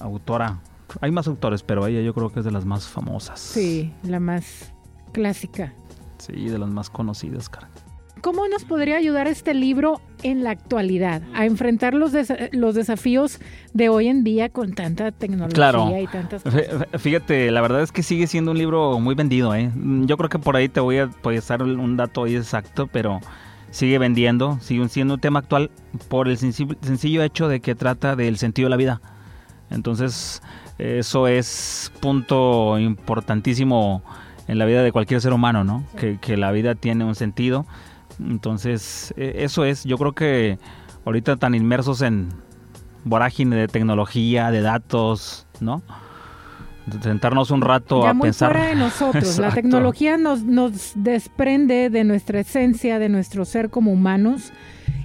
autora. 0.00 0.58
Hay 1.02 1.10
más 1.10 1.26
autores, 1.28 1.62
pero 1.62 1.86
ella 1.86 2.00
yo 2.00 2.14
creo 2.14 2.30
que 2.30 2.38
es 2.40 2.44
de 2.46 2.50
las 2.50 2.64
más 2.64 2.88
famosas. 2.88 3.38
Sí, 3.38 3.92
la 4.02 4.20
más 4.20 4.72
clásica. 5.12 5.74
Sí, 6.16 6.48
de 6.48 6.58
las 6.58 6.70
más 6.70 6.88
conocidas, 6.88 7.48
cara. 7.50 7.68
¿Cómo 8.22 8.48
nos 8.48 8.64
podría 8.64 8.96
ayudar 8.96 9.28
este 9.28 9.54
libro 9.54 10.00
en 10.24 10.42
la 10.42 10.50
actualidad 10.50 11.22
a 11.34 11.44
enfrentar 11.46 11.94
los, 11.94 12.12
los 12.50 12.74
desafíos 12.74 13.38
de 13.74 13.88
hoy 13.90 14.08
en 14.08 14.24
día 14.24 14.48
con 14.48 14.72
tanta 14.72 15.12
tecnología 15.12 15.54
Claro. 15.54 15.88
y 15.96 16.06
tantas 16.08 16.42
cosas? 16.42 16.64
Fí- 16.64 16.98
Fíjate, 16.98 17.52
la 17.52 17.60
verdad 17.60 17.80
es 17.82 17.92
que 17.92 18.02
sigue 18.02 18.26
siendo 18.26 18.50
un 18.50 18.58
libro 18.58 18.98
muy 18.98 19.14
vendido, 19.14 19.54
¿eh? 19.54 19.70
Yo 20.06 20.16
creo 20.16 20.28
que 20.28 20.40
por 20.40 20.56
ahí 20.56 20.68
te 20.68 20.80
voy 20.80 20.98
a 20.98 21.06
pues, 21.06 21.46
dar 21.46 21.62
un 21.62 21.96
dato 21.96 22.24
ahí 22.24 22.34
exacto, 22.34 22.88
pero 22.88 23.20
sigue 23.70 23.98
vendiendo, 23.98 24.58
sigue 24.60 24.88
siendo 24.88 25.14
un 25.14 25.20
tema 25.20 25.40
actual 25.40 25.70
por 26.08 26.28
el 26.28 26.36
sencillo 26.38 27.22
hecho 27.22 27.48
de 27.48 27.60
que 27.60 27.74
trata 27.74 28.16
del 28.16 28.38
sentido 28.38 28.66
de 28.66 28.70
la 28.70 28.76
vida. 28.76 29.00
Entonces, 29.70 30.42
eso 30.78 31.28
es 31.28 31.92
punto 32.00 32.78
importantísimo 32.78 34.02
en 34.46 34.58
la 34.58 34.64
vida 34.64 34.82
de 34.82 34.92
cualquier 34.92 35.20
ser 35.20 35.32
humano, 35.32 35.64
¿no? 35.64 35.84
Que, 35.96 36.18
que 36.18 36.36
la 36.36 36.50
vida 36.52 36.74
tiene 36.74 37.04
un 37.04 37.14
sentido. 37.14 37.66
Entonces, 38.18 39.12
eh, 39.16 39.34
eso 39.38 39.64
es, 39.64 39.84
yo 39.84 39.98
creo 39.98 40.12
que 40.12 40.58
ahorita 41.04 41.36
tan 41.36 41.54
inmersos 41.54 42.02
en 42.02 42.28
vorágine 43.04 43.56
de 43.56 43.68
tecnología, 43.68 44.50
de 44.50 44.60
datos, 44.62 45.46
¿no? 45.60 45.82
Sentarnos 47.02 47.50
un 47.50 47.60
rato 47.60 48.02
ya 48.02 48.10
a 48.10 48.14
muy 48.14 48.24
pensar. 48.28 48.52
fuera 48.52 48.68
de 48.68 48.74
nosotros. 48.76 49.38
La 49.38 49.50
tecnología 49.52 50.16
nos, 50.18 50.42
nos 50.44 50.92
desprende 50.96 51.90
de 51.90 52.04
nuestra 52.04 52.40
esencia, 52.40 52.98
de 52.98 53.08
nuestro 53.08 53.44
ser 53.44 53.70
como 53.70 53.92
humanos 53.92 54.52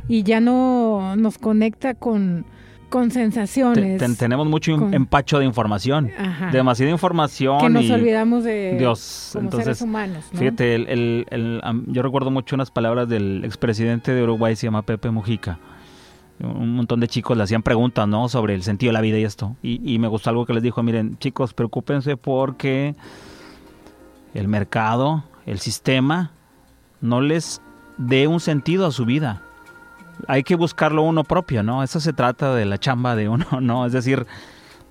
y 0.07 0.23
ya 0.23 0.39
no 0.39 1.15
nos 1.15 1.37
conecta 1.37 1.93
con, 1.93 2.45
con 2.89 3.09
sensaciones. 3.11 3.99
Te- 3.99 4.07
te- 4.07 4.15
tenemos 4.15 4.47
mucho 4.47 4.77
con- 4.77 4.93
empacho 4.93 5.39
de 5.39 5.45
información. 5.45 6.11
Ajá. 6.17 6.51
Demasiada 6.51 6.91
información. 6.91 7.59
que 7.59 7.69
nos 7.69 7.85
y- 7.85 7.91
olvidamos 7.91 8.43
de 8.43 8.75
Dios, 8.77 9.29
como 9.33 9.45
entonces, 9.45 9.65
seres 9.65 9.81
humanos, 9.81 10.25
¿no? 10.31 10.39
Fíjate, 10.39 10.75
el- 10.75 10.87
el- 10.89 11.25
el- 11.31 11.61
yo 11.87 12.01
recuerdo 12.01 12.31
mucho 12.31 12.55
unas 12.55 12.69
palabras 12.71 13.07
del 13.09 13.43
expresidente 13.45 14.13
de 14.13 14.23
Uruguay, 14.23 14.55
se 14.55 14.67
llama 14.67 14.81
Pepe 14.83 15.09
Mujica. 15.09 15.57
Un 16.39 16.75
montón 16.75 16.99
de 16.99 17.07
chicos 17.07 17.37
le 17.37 17.43
hacían 17.43 17.63
preguntas, 17.63 18.07
¿no? 18.07 18.27
Sobre 18.27 18.55
el 18.55 18.63
sentido 18.63 18.89
de 18.89 18.93
la 18.93 19.01
vida 19.01 19.17
y 19.19 19.23
esto. 19.23 19.55
Y, 19.61 19.97
me 19.99 20.07
gustó 20.07 20.29
algo 20.29 20.45
que 20.45 20.53
les 20.53 20.63
dijo, 20.63 20.81
miren, 20.83 21.17
chicos, 21.19 21.53
preocúpense 21.53 22.17
porque 22.17 22.95
el 24.33 24.47
mercado, 24.47 25.23
el 25.45 25.59
sistema, 25.59 26.31
no 27.01 27.21
les 27.21 27.61
dé 27.97 28.27
un 28.27 28.39
sentido 28.39 28.85
a 28.87 28.91
su 28.91 29.05
vida. 29.05 29.41
Hay 30.27 30.43
que 30.43 30.55
buscarlo 30.55 31.03
uno 31.03 31.23
propio, 31.23 31.63
¿no? 31.63 31.83
Eso 31.83 31.99
se 31.99 32.13
trata 32.13 32.53
de 32.55 32.65
la 32.65 32.77
chamba 32.77 33.15
de 33.15 33.29
uno, 33.29 33.45
¿no? 33.61 33.85
Es 33.85 33.93
decir, 33.93 34.25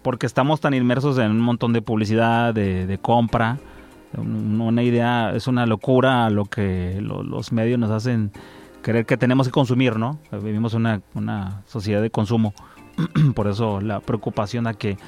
porque 0.02 0.26
estamos 0.26 0.60
tan 0.60 0.74
inmersos 0.74 1.18
en 1.18 1.30
un 1.32 1.40
montón 1.40 1.72
de 1.72 1.82
publicidad, 1.82 2.54
de, 2.54 2.98
compra, 3.02 3.58
un- 4.16 4.60
una 4.60 4.82
idea, 4.82 5.32
es 5.34 5.46
una 5.48 5.66
locura 5.66 6.28
lo 6.30 6.44
que 6.44 6.98
lo- 7.00 7.22
los 7.22 7.52
medios 7.52 7.78
nos 7.78 7.90
hacen 7.90 8.30
creer 8.82 9.06
que 9.06 9.16
tenemos 9.16 9.46
que 9.46 9.52
consumir, 9.52 9.96
¿no? 9.96 10.18
Vivimos 10.42 10.74
una, 10.74 11.00
una 11.14 11.62
sociedad 11.66 12.02
de 12.02 12.10
consumo, 12.10 12.52
por 13.34 13.46
eso 13.46 13.80
la 13.80 14.00
preocupación 14.00 14.66
a 14.66 14.74
que, 14.74 14.98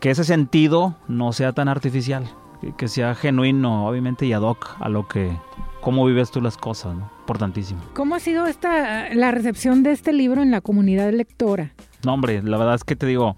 que 0.00 0.10
ese 0.10 0.24
sentido 0.24 0.96
no 1.08 1.32
sea 1.32 1.52
tan 1.52 1.68
artificial, 1.68 2.24
que, 2.60 2.74
que 2.74 2.88
sea 2.88 3.14
genuino, 3.14 3.86
obviamente, 3.86 4.26
y 4.26 4.32
ad 4.32 4.42
hoc 4.42 4.76
a 4.80 4.88
lo 4.88 5.06
que, 5.06 5.30
cómo 5.80 6.06
vives 6.06 6.30
tú 6.30 6.40
las 6.40 6.56
cosas, 6.56 6.96
¿no? 6.96 7.10
Importantísimo. 7.20 7.82
¿Cómo 7.94 8.14
ha 8.14 8.20
sido 8.20 8.46
esta 8.46 9.14
la 9.14 9.30
recepción 9.30 9.82
de 9.82 9.92
este 9.92 10.12
libro 10.12 10.42
en 10.42 10.50
la 10.50 10.60
comunidad 10.60 11.12
lectora? 11.12 11.72
No, 12.04 12.14
hombre, 12.14 12.42
la 12.42 12.56
verdad 12.56 12.74
es 12.74 12.84
que 12.84 12.96
te 12.96 13.06
digo, 13.06 13.36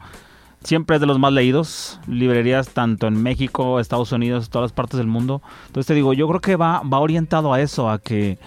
siempre 0.62 0.96
es 0.96 1.00
de 1.00 1.06
los 1.06 1.18
más 1.18 1.32
leídos, 1.32 2.00
librerías 2.06 2.70
tanto 2.70 3.06
en 3.06 3.22
México, 3.22 3.80
Estados 3.80 4.12
Unidos, 4.12 4.50
todas 4.50 4.64
las 4.64 4.72
partes 4.72 4.98
del 4.98 5.06
mundo. 5.06 5.42
Entonces 5.66 5.86
te 5.86 5.94
digo, 5.94 6.12
yo 6.12 6.26
creo 6.28 6.40
que 6.40 6.56
va, 6.56 6.80
va 6.80 6.98
orientado 6.98 7.52
a 7.52 7.60
eso, 7.60 7.90
a 7.90 7.98
que 7.98 8.38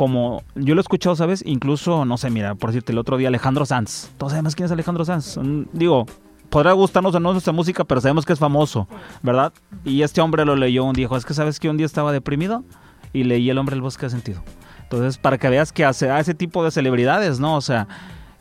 como 0.00 0.42
yo 0.54 0.74
lo 0.74 0.80
he 0.80 0.80
escuchado, 0.80 1.14
¿sabes? 1.14 1.42
Incluso, 1.44 2.06
no 2.06 2.16
sé, 2.16 2.30
mira, 2.30 2.54
por 2.54 2.70
decirte, 2.70 2.92
el 2.92 2.96
otro 2.96 3.18
día 3.18 3.28
Alejandro 3.28 3.66
Sanz. 3.66 4.10
Todos 4.16 4.32
sabemos 4.32 4.56
quién 4.56 4.64
es 4.64 4.72
Alejandro 4.72 5.04
Sanz. 5.04 5.36
Mm, 5.36 5.64
Digo, 5.74 6.06
podrá 6.48 6.72
gustarnos 6.72 7.14
o 7.14 7.20
no 7.20 7.32
nuestra 7.32 7.52
música, 7.52 7.84
pero 7.84 8.00
sabemos 8.00 8.24
que 8.24 8.32
es 8.32 8.38
famoso, 8.38 8.88
¿verdad? 9.20 9.52
Y 9.84 10.00
este 10.00 10.22
hombre 10.22 10.46
lo 10.46 10.56
leyó 10.56 10.84
un 10.86 10.94
día, 10.94 11.02
dijo, 11.02 11.18
es 11.18 11.26
que 11.26 11.34
sabes 11.34 11.60
que 11.60 11.68
un 11.68 11.76
día 11.76 11.84
estaba 11.84 12.12
deprimido 12.12 12.64
y 13.12 13.24
leí 13.24 13.50
El 13.50 13.58
hombre 13.58 13.74
del 13.74 13.82
bosque 13.82 14.06
de 14.06 14.10
sentido. 14.10 14.42
Entonces, 14.84 15.18
para 15.18 15.36
que 15.36 15.50
veas 15.50 15.70
que 15.70 15.84
hace 15.84 16.10
a 16.10 16.18
ese 16.18 16.32
tipo 16.32 16.64
de 16.64 16.70
celebridades, 16.70 17.38
¿no? 17.38 17.56
O 17.56 17.60
sea, 17.60 17.86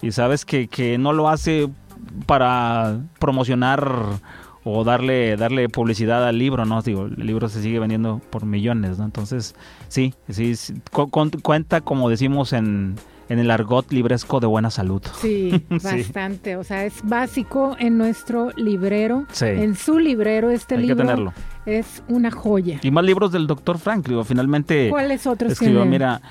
y 0.02 0.14
sabes 0.14 0.46
que, 0.46 0.70
que 0.70 0.98
no 0.98 1.12
lo 1.12 1.28
hace 1.28 1.70
para 2.26 3.02
promocionar 3.20 3.96
o 4.72 4.84
darle 4.84 5.36
darle 5.38 5.70
publicidad 5.70 6.28
al 6.28 6.38
libro, 6.38 6.66
¿no? 6.66 6.82
Digo, 6.82 7.06
el 7.06 7.26
libro 7.26 7.50
se 7.50 7.62
sigue 7.62 7.80
vendiendo 7.80 8.22
por 8.30 8.46
millones, 8.46 8.98
¿no? 9.00 9.06
Entonces, 9.06 9.56
sí, 9.88 10.14
sí, 10.30 10.54
cu- 10.92 11.10
cu- 11.10 11.32
cuenta, 11.42 11.82
como 11.82 12.10
decimos 12.10 12.54
en, 12.54 12.96
en 13.30 13.40
el 13.40 13.52
argot 13.52 13.92
libresco, 13.92 14.40
de 14.40 14.48
buena 14.48 14.70
salud. 14.72 15.02
Sí, 15.22 15.52
Sí. 15.70 15.78
bastante. 16.04 16.56
O 16.56 16.64
sea, 16.64 16.86
es 16.86 16.96
básico 17.04 17.76
en 17.80 17.98
nuestro 17.98 18.52
librero. 18.58 19.26
Sí. 19.32 19.46
En 19.46 19.76
su 19.76 20.00
librero, 20.00 20.50
este 20.50 20.76
Hay 20.76 20.82
que 20.82 20.88
libro 20.88 21.04
tenerlo. 21.04 21.34
es 21.66 22.02
una 22.08 22.32
joya. 22.32 22.80
Y 22.82 22.92
más 22.92 23.04
libros 23.04 23.32
del 23.32 23.48
doctor 23.48 23.78
Frank, 23.78 24.08
digo, 24.08 24.24
finalmente 24.24 24.90
¿Cuáles 24.90 25.28
otros 25.28 25.52
escribió, 25.54 25.82
tiene? 25.82 25.92
mira, 25.92 26.22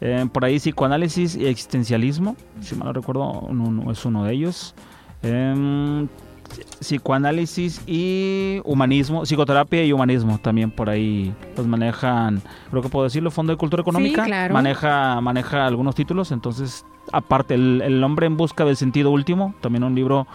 eh, 0.00 0.26
por 0.32 0.44
ahí 0.44 0.58
psicoanálisis 0.58 1.36
y 1.36 1.46
existencialismo, 1.46 2.36
si 2.60 2.74
mal 2.76 2.86
no 2.88 2.92
recuerdo, 2.92 3.30
uno- 3.40 3.64
uno- 3.68 3.90
es 3.92 4.04
uno 4.04 4.24
de 4.24 4.32
ellos. 4.34 4.74
Em, 5.22 6.06
psicoanálisis 6.80 7.82
y 7.86 8.60
humanismo, 8.64 9.24
psicoterapia 9.26 9.84
y 9.84 9.92
humanismo 9.92 10.38
también 10.38 10.70
por 10.70 10.90
ahí 10.90 11.34
los 11.56 11.66
manejan, 11.66 12.42
creo 12.70 12.82
que 12.82 12.88
puedo 12.88 13.04
decirlo, 13.04 13.30
Fondo 13.30 13.52
de 13.52 13.56
Cultura 13.56 13.82
Económica, 13.82 14.24
claro. 14.24 14.54
maneja 14.54 15.20
maneja 15.20 15.66
algunos 15.66 15.94
títulos, 15.94 16.32
entonces 16.32 16.84
aparte 17.12 17.54
el, 17.54 17.82
el 17.82 18.02
hombre 18.04 18.26
en 18.26 18.36
busca 18.36 18.64
del 18.64 18.76
sentido 18.76 19.10
último, 19.10 19.54
también 19.60 19.84
un 19.84 19.94
libro 19.94 20.26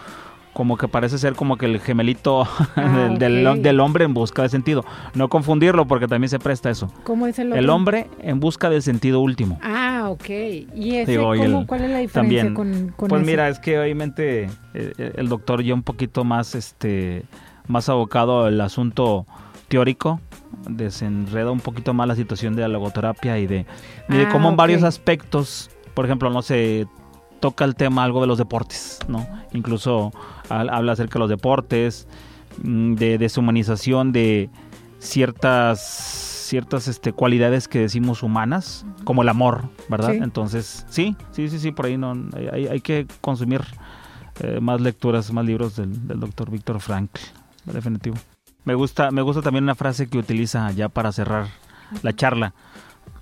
como 0.54 0.78
que 0.78 0.88
parece 0.88 1.18
ser 1.18 1.34
como 1.34 1.58
que 1.58 1.66
el 1.66 1.80
gemelito 1.80 2.44
Ah, 2.76 3.08
del, 3.10 3.18
del- 3.18 3.46
ok. 3.46 3.56
del 3.58 3.80
hombre 3.80 4.04
en 4.06 4.14
busca 4.14 4.40
de 4.42 4.48
sentido. 4.48 4.84
No 5.14 5.28
confundirlo 5.28 5.86
porque 5.86 6.08
también 6.08 6.30
se 6.30 6.38
presta 6.38 6.70
eso. 6.70 6.90
¿Cómo 7.04 7.26
es 7.26 7.38
el 7.38 7.48
otro? 7.48 7.58
El 7.58 7.68
hombre 7.68 8.08
en 8.20 8.40
busca 8.40 8.70
del 8.70 8.80
sentido 8.82 9.20
último. 9.20 9.58
Ah, 9.62 10.06
ok. 10.08 10.28
¿Y 10.74 10.96
ese 10.96 11.10
Digo, 11.12 11.34
y 11.34 11.38
cómo, 11.40 11.60
el- 11.60 11.66
cuál 11.66 11.82
es 11.84 11.90
la 11.90 11.98
diferencia 11.98 12.42
también. 12.44 12.54
con, 12.54 12.92
con 12.96 13.08
pues 13.10 13.20
ese? 13.22 13.30
mira, 13.30 13.48
es 13.50 13.58
que 13.58 13.78
obviamente 13.78 14.48
eh, 14.72 15.12
el 15.16 15.28
doctor 15.28 15.62
ya 15.62 15.74
un 15.74 15.82
poquito 15.82 16.24
más 16.24 16.54
este 16.54 17.24
más 17.66 17.88
abocado 17.88 18.44
al 18.44 18.60
asunto 18.60 19.26
teórico 19.68 20.20
desenreda 20.68 21.50
un 21.50 21.60
poquito 21.60 21.94
más 21.94 22.06
la 22.08 22.14
situación 22.14 22.54
de 22.56 22.62
la 22.62 22.68
logoterapia 22.68 23.38
y 23.38 23.46
de, 23.46 23.66
y 24.08 24.16
de 24.16 24.24
Ah, 24.24 24.28
cómo 24.30 24.50
en 24.50 24.56
varios 24.56 24.82
aspectos, 24.82 25.70
por 25.94 26.04
ejemplo, 26.04 26.30
no 26.30 26.42
sé, 26.42 26.86
toca 27.40 27.64
el 27.64 27.74
tema 27.74 28.04
algo 28.04 28.20
de 28.20 28.26
los 28.26 28.38
deportes, 28.38 28.98
¿no? 29.08 29.26
Incluso 29.52 30.12
al- 30.48 30.70
habla 30.70 30.92
acerca 30.92 31.14
de 31.14 31.18
los 31.20 31.28
deportes, 31.30 32.06
mm, 32.62 32.94
de 32.94 33.18
deshumanización 33.18 34.12
de 34.12 34.48
ciertas 34.98 35.80
ciertas 36.44 36.88
este, 36.88 37.12
cualidades 37.12 37.68
que 37.68 37.78
decimos 37.80 38.22
humanas, 38.22 38.84
como 39.04 39.22
el 39.22 39.28
amor, 39.30 39.62
¿verdad? 39.88 40.10
Sí. 40.12 40.18
Entonces, 40.22 40.84
sí, 40.90 41.16
sí, 41.32 41.48
sí, 41.48 41.58
sí, 41.58 41.72
por 41.72 41.86
ahí 41.86 41.96
no 41.96 42.12
hay 42.34 42.80
que 42.82 43.06
consumir 43.22 43.62
eh, 44.40 44.60
más 44.60 44.80
lecturas, 44.80 45.32
más 45.32 45.44
libros 45.46 45.76
del, 45.76 46.06
del 46.06 46.20
doctor 46.20 46.50
Víctor 46.50 46.80
Frankl, 46.80 47.18
definitivo. 47.64 48.16
Me 48.64 48.74
gusta, 48.74 49.10
me 49.10 49.22
gusta 49.22 49.40
también 49.40 49.64
una 49.64 49.74
frase 49.74 50.06
que 50.06 50.18
utiliza 50.18 50.70
ya 50.72 50.88
para 50.90 51.12
cerrar 51.12 51.46
la 52.02 52.12
charla. 52.14 52.52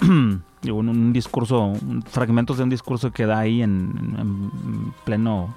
Un, 0.64 0.88
un 0.88 1.12
discurso, 1.12 1.72
fragmentos 2.08 2.56
de 2.56 2.62
un 2.62 2.70
discurso 2.70 3.10
que 3.10 3.26
da 3.26 3.40
ahí 3.40 3.62
en, 3.62 4.14
en 4.16 4.94
pleno, 5.04 5.52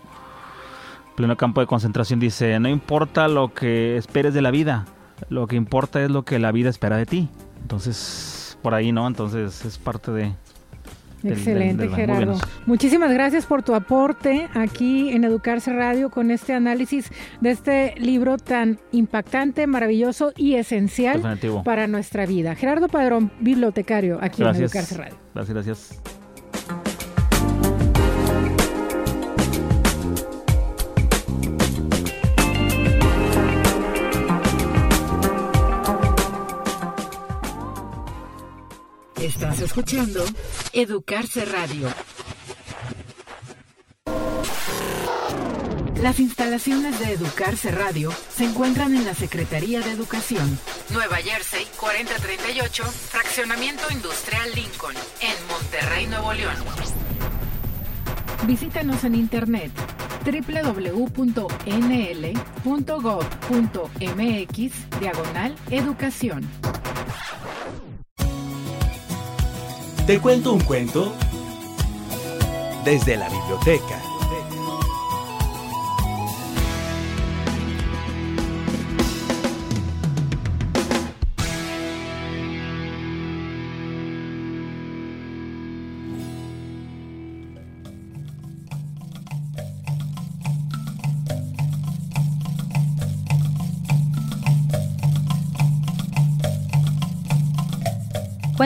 pleno 1.15 1.37
campo 1.37 1.61
de 1.61 1.67
concentración. 1.67 2.19
Dice, 2.19 2.59
no 2.59 2.69
importa 2.69 3.27
lo 3.27 3.53
que 3.53 3.97
esperes 3.97 4.33
de 4.33 4.41
la 4.41 4.49
vida, 4.49 4.85
lo 5.29 5.45
que 5.45 5.57
importa 5.57 6.03
es 6.03 6.09
lo 6.09 6.23
que 6.25 6.39
la 6.39 6.51
vida 6.51 6.69
espera 6.69 6.97
de 6.97 7.05
ti. 7.05 7.29
Entonces, 7.61 8.57
por 8.63 8.73
ahí, 8.73 8.91
¿no? 8.91 9.05
Entonces 9.05 9.63
es 9.63 9.77
parte 9.77 10.11
de... 10.11 10.33
del- 11.29 11.37
Excelente, 11.37 11.83
del- 11.87 11.95
Gerardo. 11.95 12.37
Muchísimas 12.65 13.11
gracias 13.11 13.45
por 13.45 13.63
tu 13.63 13.75
aporte 13.75 14.47
aquí 14.53 15.09
en 15.09 15.23
Educarse 15.23 15.73
Radio 15.73 16.09
con 16.09 16.31
este 16.31 16.53
análisis 16.53 17.09
de 17.41 17.51
este 17.51 17.93
libro 17.97 18.37
tan 18.37 18.79
impactante, 18.91 19.67
maravilloso 19.67 20.31
y 20.35 20.55
esencial 20.55 21.17
Definitivo. 21.21 21.63
para 21.63 21.87
nuestra 21.87 22.25
vida. 22.25 22.55
Gerardo 22.55 22.87
Padrón, 22.87 23.31
bibliotecario 23.39 24.19
aquí 24.21 24.41
en. 24.41 24.55
Educarse 24.55 24.95
Radio. 24.97 25.15
Gracias, 25.33 25.53
gracias. 25.53 26.01
Estás 39.25 39.59
escuchando 39.59 40.23
Educarse 40.71 41.45
Radio. 41.45 41.91
Las 45.99 46.19
instalaciones 46.19 46.99
de 46.99 47.13
Educarse 47.13 47.71
Radio 47.71 48.11
se 48.29 48.45
encuentran 48.45 48.95
en 48.95 49.03
la 49.03 49.15
Secretaría 49.15 49.81
de 49.81 49.89
Educación, 49.93 50.59
Nueva 50.91 51.15
Jersey 51.15 51.65
4038, 51.79 52.83
Fraccionamiento 52.83 53.85
Industrial 53.91 54.47
Lincoln, 54.53 54.93
en 54.95 55.47
Monterrey, 55.47 56.05
Nuevo 56.05 56.31
León. 56.31 56.57
Visítanos 58.45 59.03
en 59.05 59.15
internet 59.15 59.71
www.nl.gov.mx 60.23 61.29
diagonal 64.99 65.55
educación. 65.71 66.47
¿Te 70.05 70.19
cuento 70.19 70.53
un 70.53 70.59
cuento? 70.59 71.15
Desde 72.83 73.17
la 73.17 73.27
biblioteca. 73.27 74.04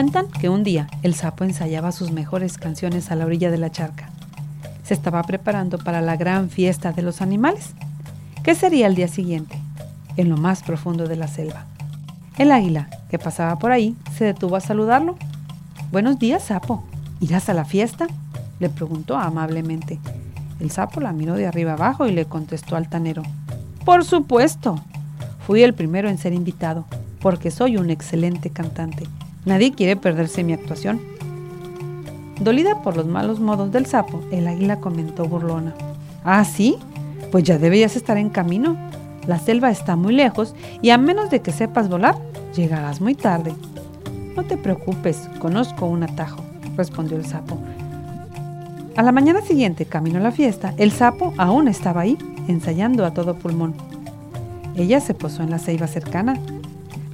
Cuentan 0.00 0.28
que 0.28 0.48
un 0.48 0.64
día 0.64 0.86
el 1.02 1.14
sapo 1.14 1.44
ensayaba 1.44 1.92
sus 1.92 2.10
mejores 2.10 2.56
canciones 2.56 3.10
a 3.10 3.16
la 3.16 3.26
orilla 3.26 3.50
de 3.50 3.58
la 3.58 3.70
charca. 3.70 4.08
se 4.82 4.94
estaba 4.94 5.22
preparando 5.24 5.76
para 5.76 6.00
la 6.00 6.16
gran 6.16 6.48
fiesta 6.48 6.92
de 6.92 7.02
los 7.02 7.20
animales, 7.20 7.74
que 8.42 8.54
sería 8.54 8.86
el 8.86 8.94
día 8.94 9.08
siguiente, 9.08 9.58
en 10.16 10.30
lo 10.30 10.38
más 10.38 10.62
profundo 10.62 11.06
de 11.06 11.16
la 11.16 11.28
selva. 11.28 11.66
El 12.38 12.50
águila, 12.50 12.88
que 13.10 13.18
pasaba 13.18 13.58
por 13.58 13.72
ahí, 13.72 13.94
se 14.16 14.24
detuvo 14.24 14.56
a 14.56 14.60
saludarlo. 14.60 15.16
Buenos 15.92 16.18
días, 16.18 16.44
sapo. 16.44 16.82
¿Irás 17.20 17.50
a 17.50 17.52
la 17.52 17.66
fiesta? 17.66 18.06
le 18.58 18.70
preguntó 18.70 19.18
amablemente. 19.18 19.98
El 20.60 20.70
sapo 20.70 21.02
la 21.02 21.12
miró 21.12 21.34
de 21.34 21.46
arriba 21.46 21.74
abajo 21.74 22.06
y 22.06 22.12
le 22.12 22.24
contestó 22.24 22.74
altanero. 22.74 23.22
Por 23.84 24.06
supuesto. 24.06 24.76
Fui 25.46 25.62
el 25.62 25.74
primero 25.74 26.08
en 26.08 26.16
ser 26.16 26.32
invitado, 26.32 26.86
porque 27.20 27.50
soy 27.50 27.76
un 27.76 27.90
excelente 27.90 28.48
cantante. 28.48 29.06
Nadie 29.44 29.72
quiere 29.72 29.96
perderse 29.96 30.44
mi 30.44 30.52
actuación. 30.52 31.00
Dolida 32.40 32.82
por 32.82 32.96
los 32.96 33.06
malos 33.06 33.40
modos 33.40 33.72
del 33.72 33.86
sapo, 33.86 34.22
el 34.30 34.46
águila 34.48 34.80
comentó 34.80 35.24
burlona. 35.24 35.74
¿Ah, 36.24 36.44
sí? 36.44 36.76
Pues 37.30 37.44
ya 37.44 37.58
deberías 37.58 37.96
estar 37.96 38.16
en 38.16 38.30
camino. 38.30 38.76
La 39.26 39.38
selva 39.38 39.70
está 39.70 39.96
muy 39.96 40.14
lejos 40.14 40.54
y 40.82 40.90
a 40.90 40.98
menos 40.98 41.30
de 41.30 41.40
que 41.40 41.52
sepas 41.52 41.88
volar, 41.88 42.16
llegarás 42.54 43.00
muy 43.00 43.14
tarde. 43.14 43.52
No 44.36 44.44
te 44.44 44.56
preocupes, 44.56 45.28
conozco 45.38 45.86
un 45.86 46.02
atajo, 46.02 46.42
respondió 46.76 47.16
el 47.16 47.26
sapo. 47.26 47.58
A 48.96 49.02
la 49.02 49.12
mañana 49.12 49.40
siguiente, 49.40 49.86
camino 49.86 50.18
a 50.18 50.22
la 50.22 50.32
fiesta, 50.32 50.74
el 50.76 50.92
sapo 50.92 51.32
aún 51.38 51.68
estaba 51.68 52.02
ahí, 52.02 52.18
ensayando 52.48 53.04
a 53.04 53.12
todo 53.12 53.34
pulmón. 53.34 53.74
Ella 54.76 55.00
se 55.00 55.14
posó 55.14 55.42
en 55.42 55.50
la 55.50 55.58
ceiba 55.58 55.86
cercana. 55.86 56.38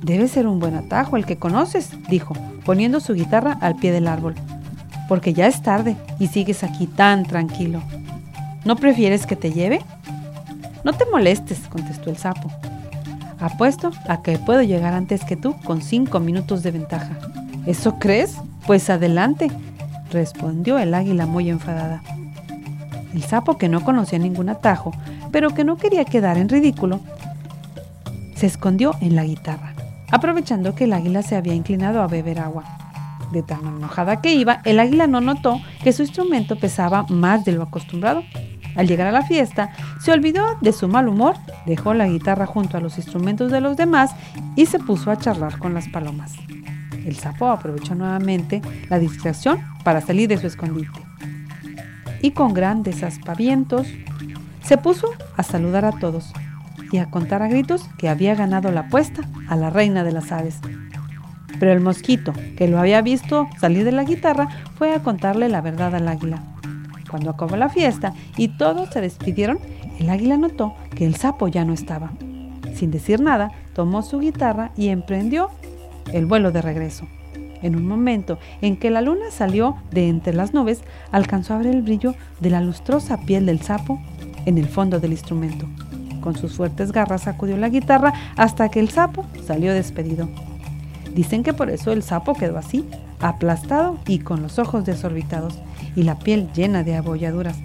Debe 0.02 0.28
ser 0.28 0.46
un 0.46 0.60
buen 0.60 0.74
atajo 0.74 1.16
el 1.16 1.26
que 1.26 1.36
conoces, 1.36 1.90
dijo, 2.08 2.34
poniendo 2.64 3.00
su 3.00 3.14
guitarra 3.14 3.56
al 3.60 3.76
pie 3.76 3.92
del 3.92 4.08
árbol. 4.08 4.34
Porque 5.08 5.32
ya 5.32 5.46
es 5.46 5.62
tarde 5.62 5.96
y 6.18 6.28
sigues 6.28 6.64
aquí 6.64 6.86
tan 6.86 7.24
tranquilo. 7.24 7.82
¿No 8.64 8.76
prefieres 8.76 9.26
que 9.26 9.36
te 9.36 9.52
lleve? 9.52 9.80
No 10.84 10.92
te 10.92 11.04
molestes, 11.06 11.60
contestó 11.68 12.10
el 12.10 12.16
sapo. 12.16 12.50
Apuesto 13.38 13.92
a 14.08 14.22
que 14.22 14.38
puedo 14.38 14.62
llegar 14.62 14.94
antes 14.94 15.24
que 15.24 15.36
tú 15.36 15.54
con 15.64 15.82
cinco 15.82 16.20
minutos 16.20 16.62
de 16.62 16.70
ventaja. 16.70 17.18
¿Eso 17.66 17.98
crees? 17.98 18.36
Pues 18.66 18.90
adelante, 18.90 19.50
respondió 20.10 20.78
el 20.78 20.94
águila 20.94 21.26
muy 21.26 21.50
enfadada. 21.50 22.02
El 23.14 23.22
sapo, 23.22 23.56
que 23.56 23.68
no 23.68 23.82
conocía 23.84 24.18
ningún 24.18 24.48
atajo, 24.48 24.92
pero 25.30 25.50
que 25.50 25.64
no 25.64 25.76
quería 25.76 26.04
quedar 26.04 26.38
en 26.38 26.48
ridículo, 26.48 27.00
se 28.34 28.46
escondió 28.46 28.94
en 29.00 29.16
la 29.16 29.24
guitarra, 29.24 29.65
aprovechando 30.10 30.74
que 30.74 30.84
el 30.84 30.92
águila 30.92 31.22
se 31.22 31.36
había 31.36 31.54
inclinado 31.54 32.02
a 32.02 32.06
beber 32.06 32.38
agua. 32.38 32.64
De 33.32 33.42
tan 33.42 33.66
enojada 33.66 34.20
que 34.20 34.34
iba, 34.34 34.60
el 34.64 34.78
águila 34.78 35.06
no 35.06 35.20
notó 35.20 35.60
que 35.82 35.92
su 35.92 36.02
instrumento 36.02 36.56
pesaba 36.56 37.04
más 37.08 37.44
de 37.44 37.52
lo 37.52 37.62
acostumbrado. 37.62 38.22
Al 38.76 38.86
llegar 38.86 39.08
a 39.08 39.12
la 39.12 39.22
fiesta, 39.22 39.70
se 40.00 40.12
olvidó 40.12 40.44
de 40.60 40.72
su 40.72 40.86
mal 40.86 41.08
humor, 41.08 41.36
dejó 41.64 41.94
la 41.94 42.06
guitarra 42.06 42.46
junto 42.46 42.76
a 42.76 42.80
los 42.80 42.98
instrumentos 42.98 43.50
de 43.50 43.60
los 43.60 43.76
demás 43.76 44.12
y 44.54 44.66
se 44.66 44.78
puso 44.78 45.10
a 45.10 45.16
charlar 45.16 45.58
con 45.58 45.74
las 45.74 45.88
palomas. 45.88 46.34
El 47.04 47.16
sapo 47.16 47.48
aprovechó 47.48 47.94
nuevamente 47.94 48.60
la 48.88 48.98
distracción 48.98 49.60
para 49.82 50.00
salir 50.00 50.28
de 50.28 50.38
su 50.38 50.46
escondite. 50.46 51.00
Y 52.20 52.32
con 52.32 52.52
grandes 52.52 53.02
aspavientos 53.02 53.86
se 54.62 54.76
puso 54.76 55.08
a 55.36 55.42
saludar 55.42 55.84
a 55.84 55.92
todos 55.92 56.32
y 56.92 56.98
a 56.98 57.10
contar 57.10 57.42
a 57.42 57.48
gritos 57.48 57.88
que 57.98 58.08
había 58.08 58.34
ganado 58.34 58.70
la 58.72 58.80
apuesta 58.80 59.22
a 59.48 59.56
la 59.56 59.70
reina 59.70 60.04
de 60.04 60.12
las 60.12 60.32
aves. 60.32 60.60
Pero 61.58 61.72
el 61.72 61.80
mosquito, 61.80 62.32
que 62.56 62.68
lo 62.68 62.78
había 62.78 63.00
visto 63.02 63.48
salir 63.58 63.84
de 63.84 63.92
la 63.92 64.04
guitarra, 64.04 64.48
fue 64.76 64.94
a 64.94 65.02
contarle 65.02 65.48
la 65.48 65.60
verdad 65.60 65.94
al 65.94 66.08
águila. 66.08 66.42
Cuando 67.10 67.30
acabó 67.30 67.56
la 67.56 67.68
fiesta 67.68 68.12
y 68.36 68.48
todos 68.48 68.90
se 68.90 69.00
despidieron, 69.00 69.58
el 69.98 70.10
águila 70.10 70.36
notó 70.36 70.74
que 70.94 71.06
el 71.06 71.16
sapo 71.16 71.48
ya 71.48 71.64
no 71.64 71.72
estaba. 71.72 72.10
Sin 72.74 72.90
decir 72.90 73.20
nada, 73.20 73.52
tomó 73.74 74.02
su 74.02 74.18
guitarra 74.18 74.72
y 74.76 74.88
emprendió 74.88 75.50
el 76.12 76.26
vuelo 76.26 76.52
de 76.52 76.62
regreso. 76.62 77.06
En 77.62 77.74
un 77.74 77.86
momento 77.86 78.38
en 78.60 78.76
que 78.76 78.90
la 78.90 79.00
luna 79.00 79.30
salió 79.30 79.76
de 79.90 80.08
entre 80.08 80.34
las 80.34 80.52
nubes, 80.52 80.82
alcanzó 81.10 81.54
a 81.54 81.58
ver 81.58 81.68
el 81.68 81.82
brillo 81.82 82.14
de 82.40 82.50
la 82.50 82.60
lustrosa 82.60 83.18
piel 83.22 83.46
del 83.46 83.62
sapo 83.62 84.00
en 84.44 84.58
el 84.58 84.68
fondo 84.68 85.00
del 85.00 85.12
instrumento. 85.12 85.66
Con 86.26 86.34
sus 86.34 86.54
fuertes 86.54 86.90
garras 86.90 87.22
sacudió 87.22 87.56
la 87.56 87.68
guitarra 87.68 88.12
hasta 88.34 88.68
que 88.68 88.80
el 88.80 88.88
sapo 88.88 89.24
salió 89.46 89.72
despedido. 89.72 90.28
Dicen 91.14 91.44
que 91.44 91.54
por 91.54 91.70
eso 91.70 91.92
el 91.92 92.02
sapo 92.02 92.34
quedó 92.34 92.58
así, 92.58 92.84
aplastado 93.20 93.96
y 94.08 94.18
con 94.18 94.42
los 94.42 94.58
ojos 94.58 94.84
desorbitados 94.84 95.54
y 95.94 96.02
la 96.02 96.18
piel 96.18 96.48
llena 96.52 96.82
de 96.82 96.96
abolladuras, 96.96 97.56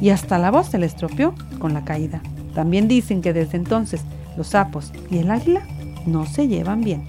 y 0.00 0.10
hasta 0.10 0.38
la 0.38 0.52
voz 0.52 0.68
se 0.68 0.78
le 0.78 0.86
estropeó 0.86 1.34
con 1.58 1.74
la 1.74 1.84
caída. 1.84 2.22
También 2.54 2.86
dicen 2.86 3.20
que 3.20 3.32
desde 3.32 3.56
entonces 3.56 4.02
los 4.36 4.46
sapos 4.46 4.92
y 5.10 5.18
el 5.18 5.32
águila 5.32 5.62
no 6.06 6.24
se 6.24 6.46
llevan 6.46 6.82
bien. 6.82 7.02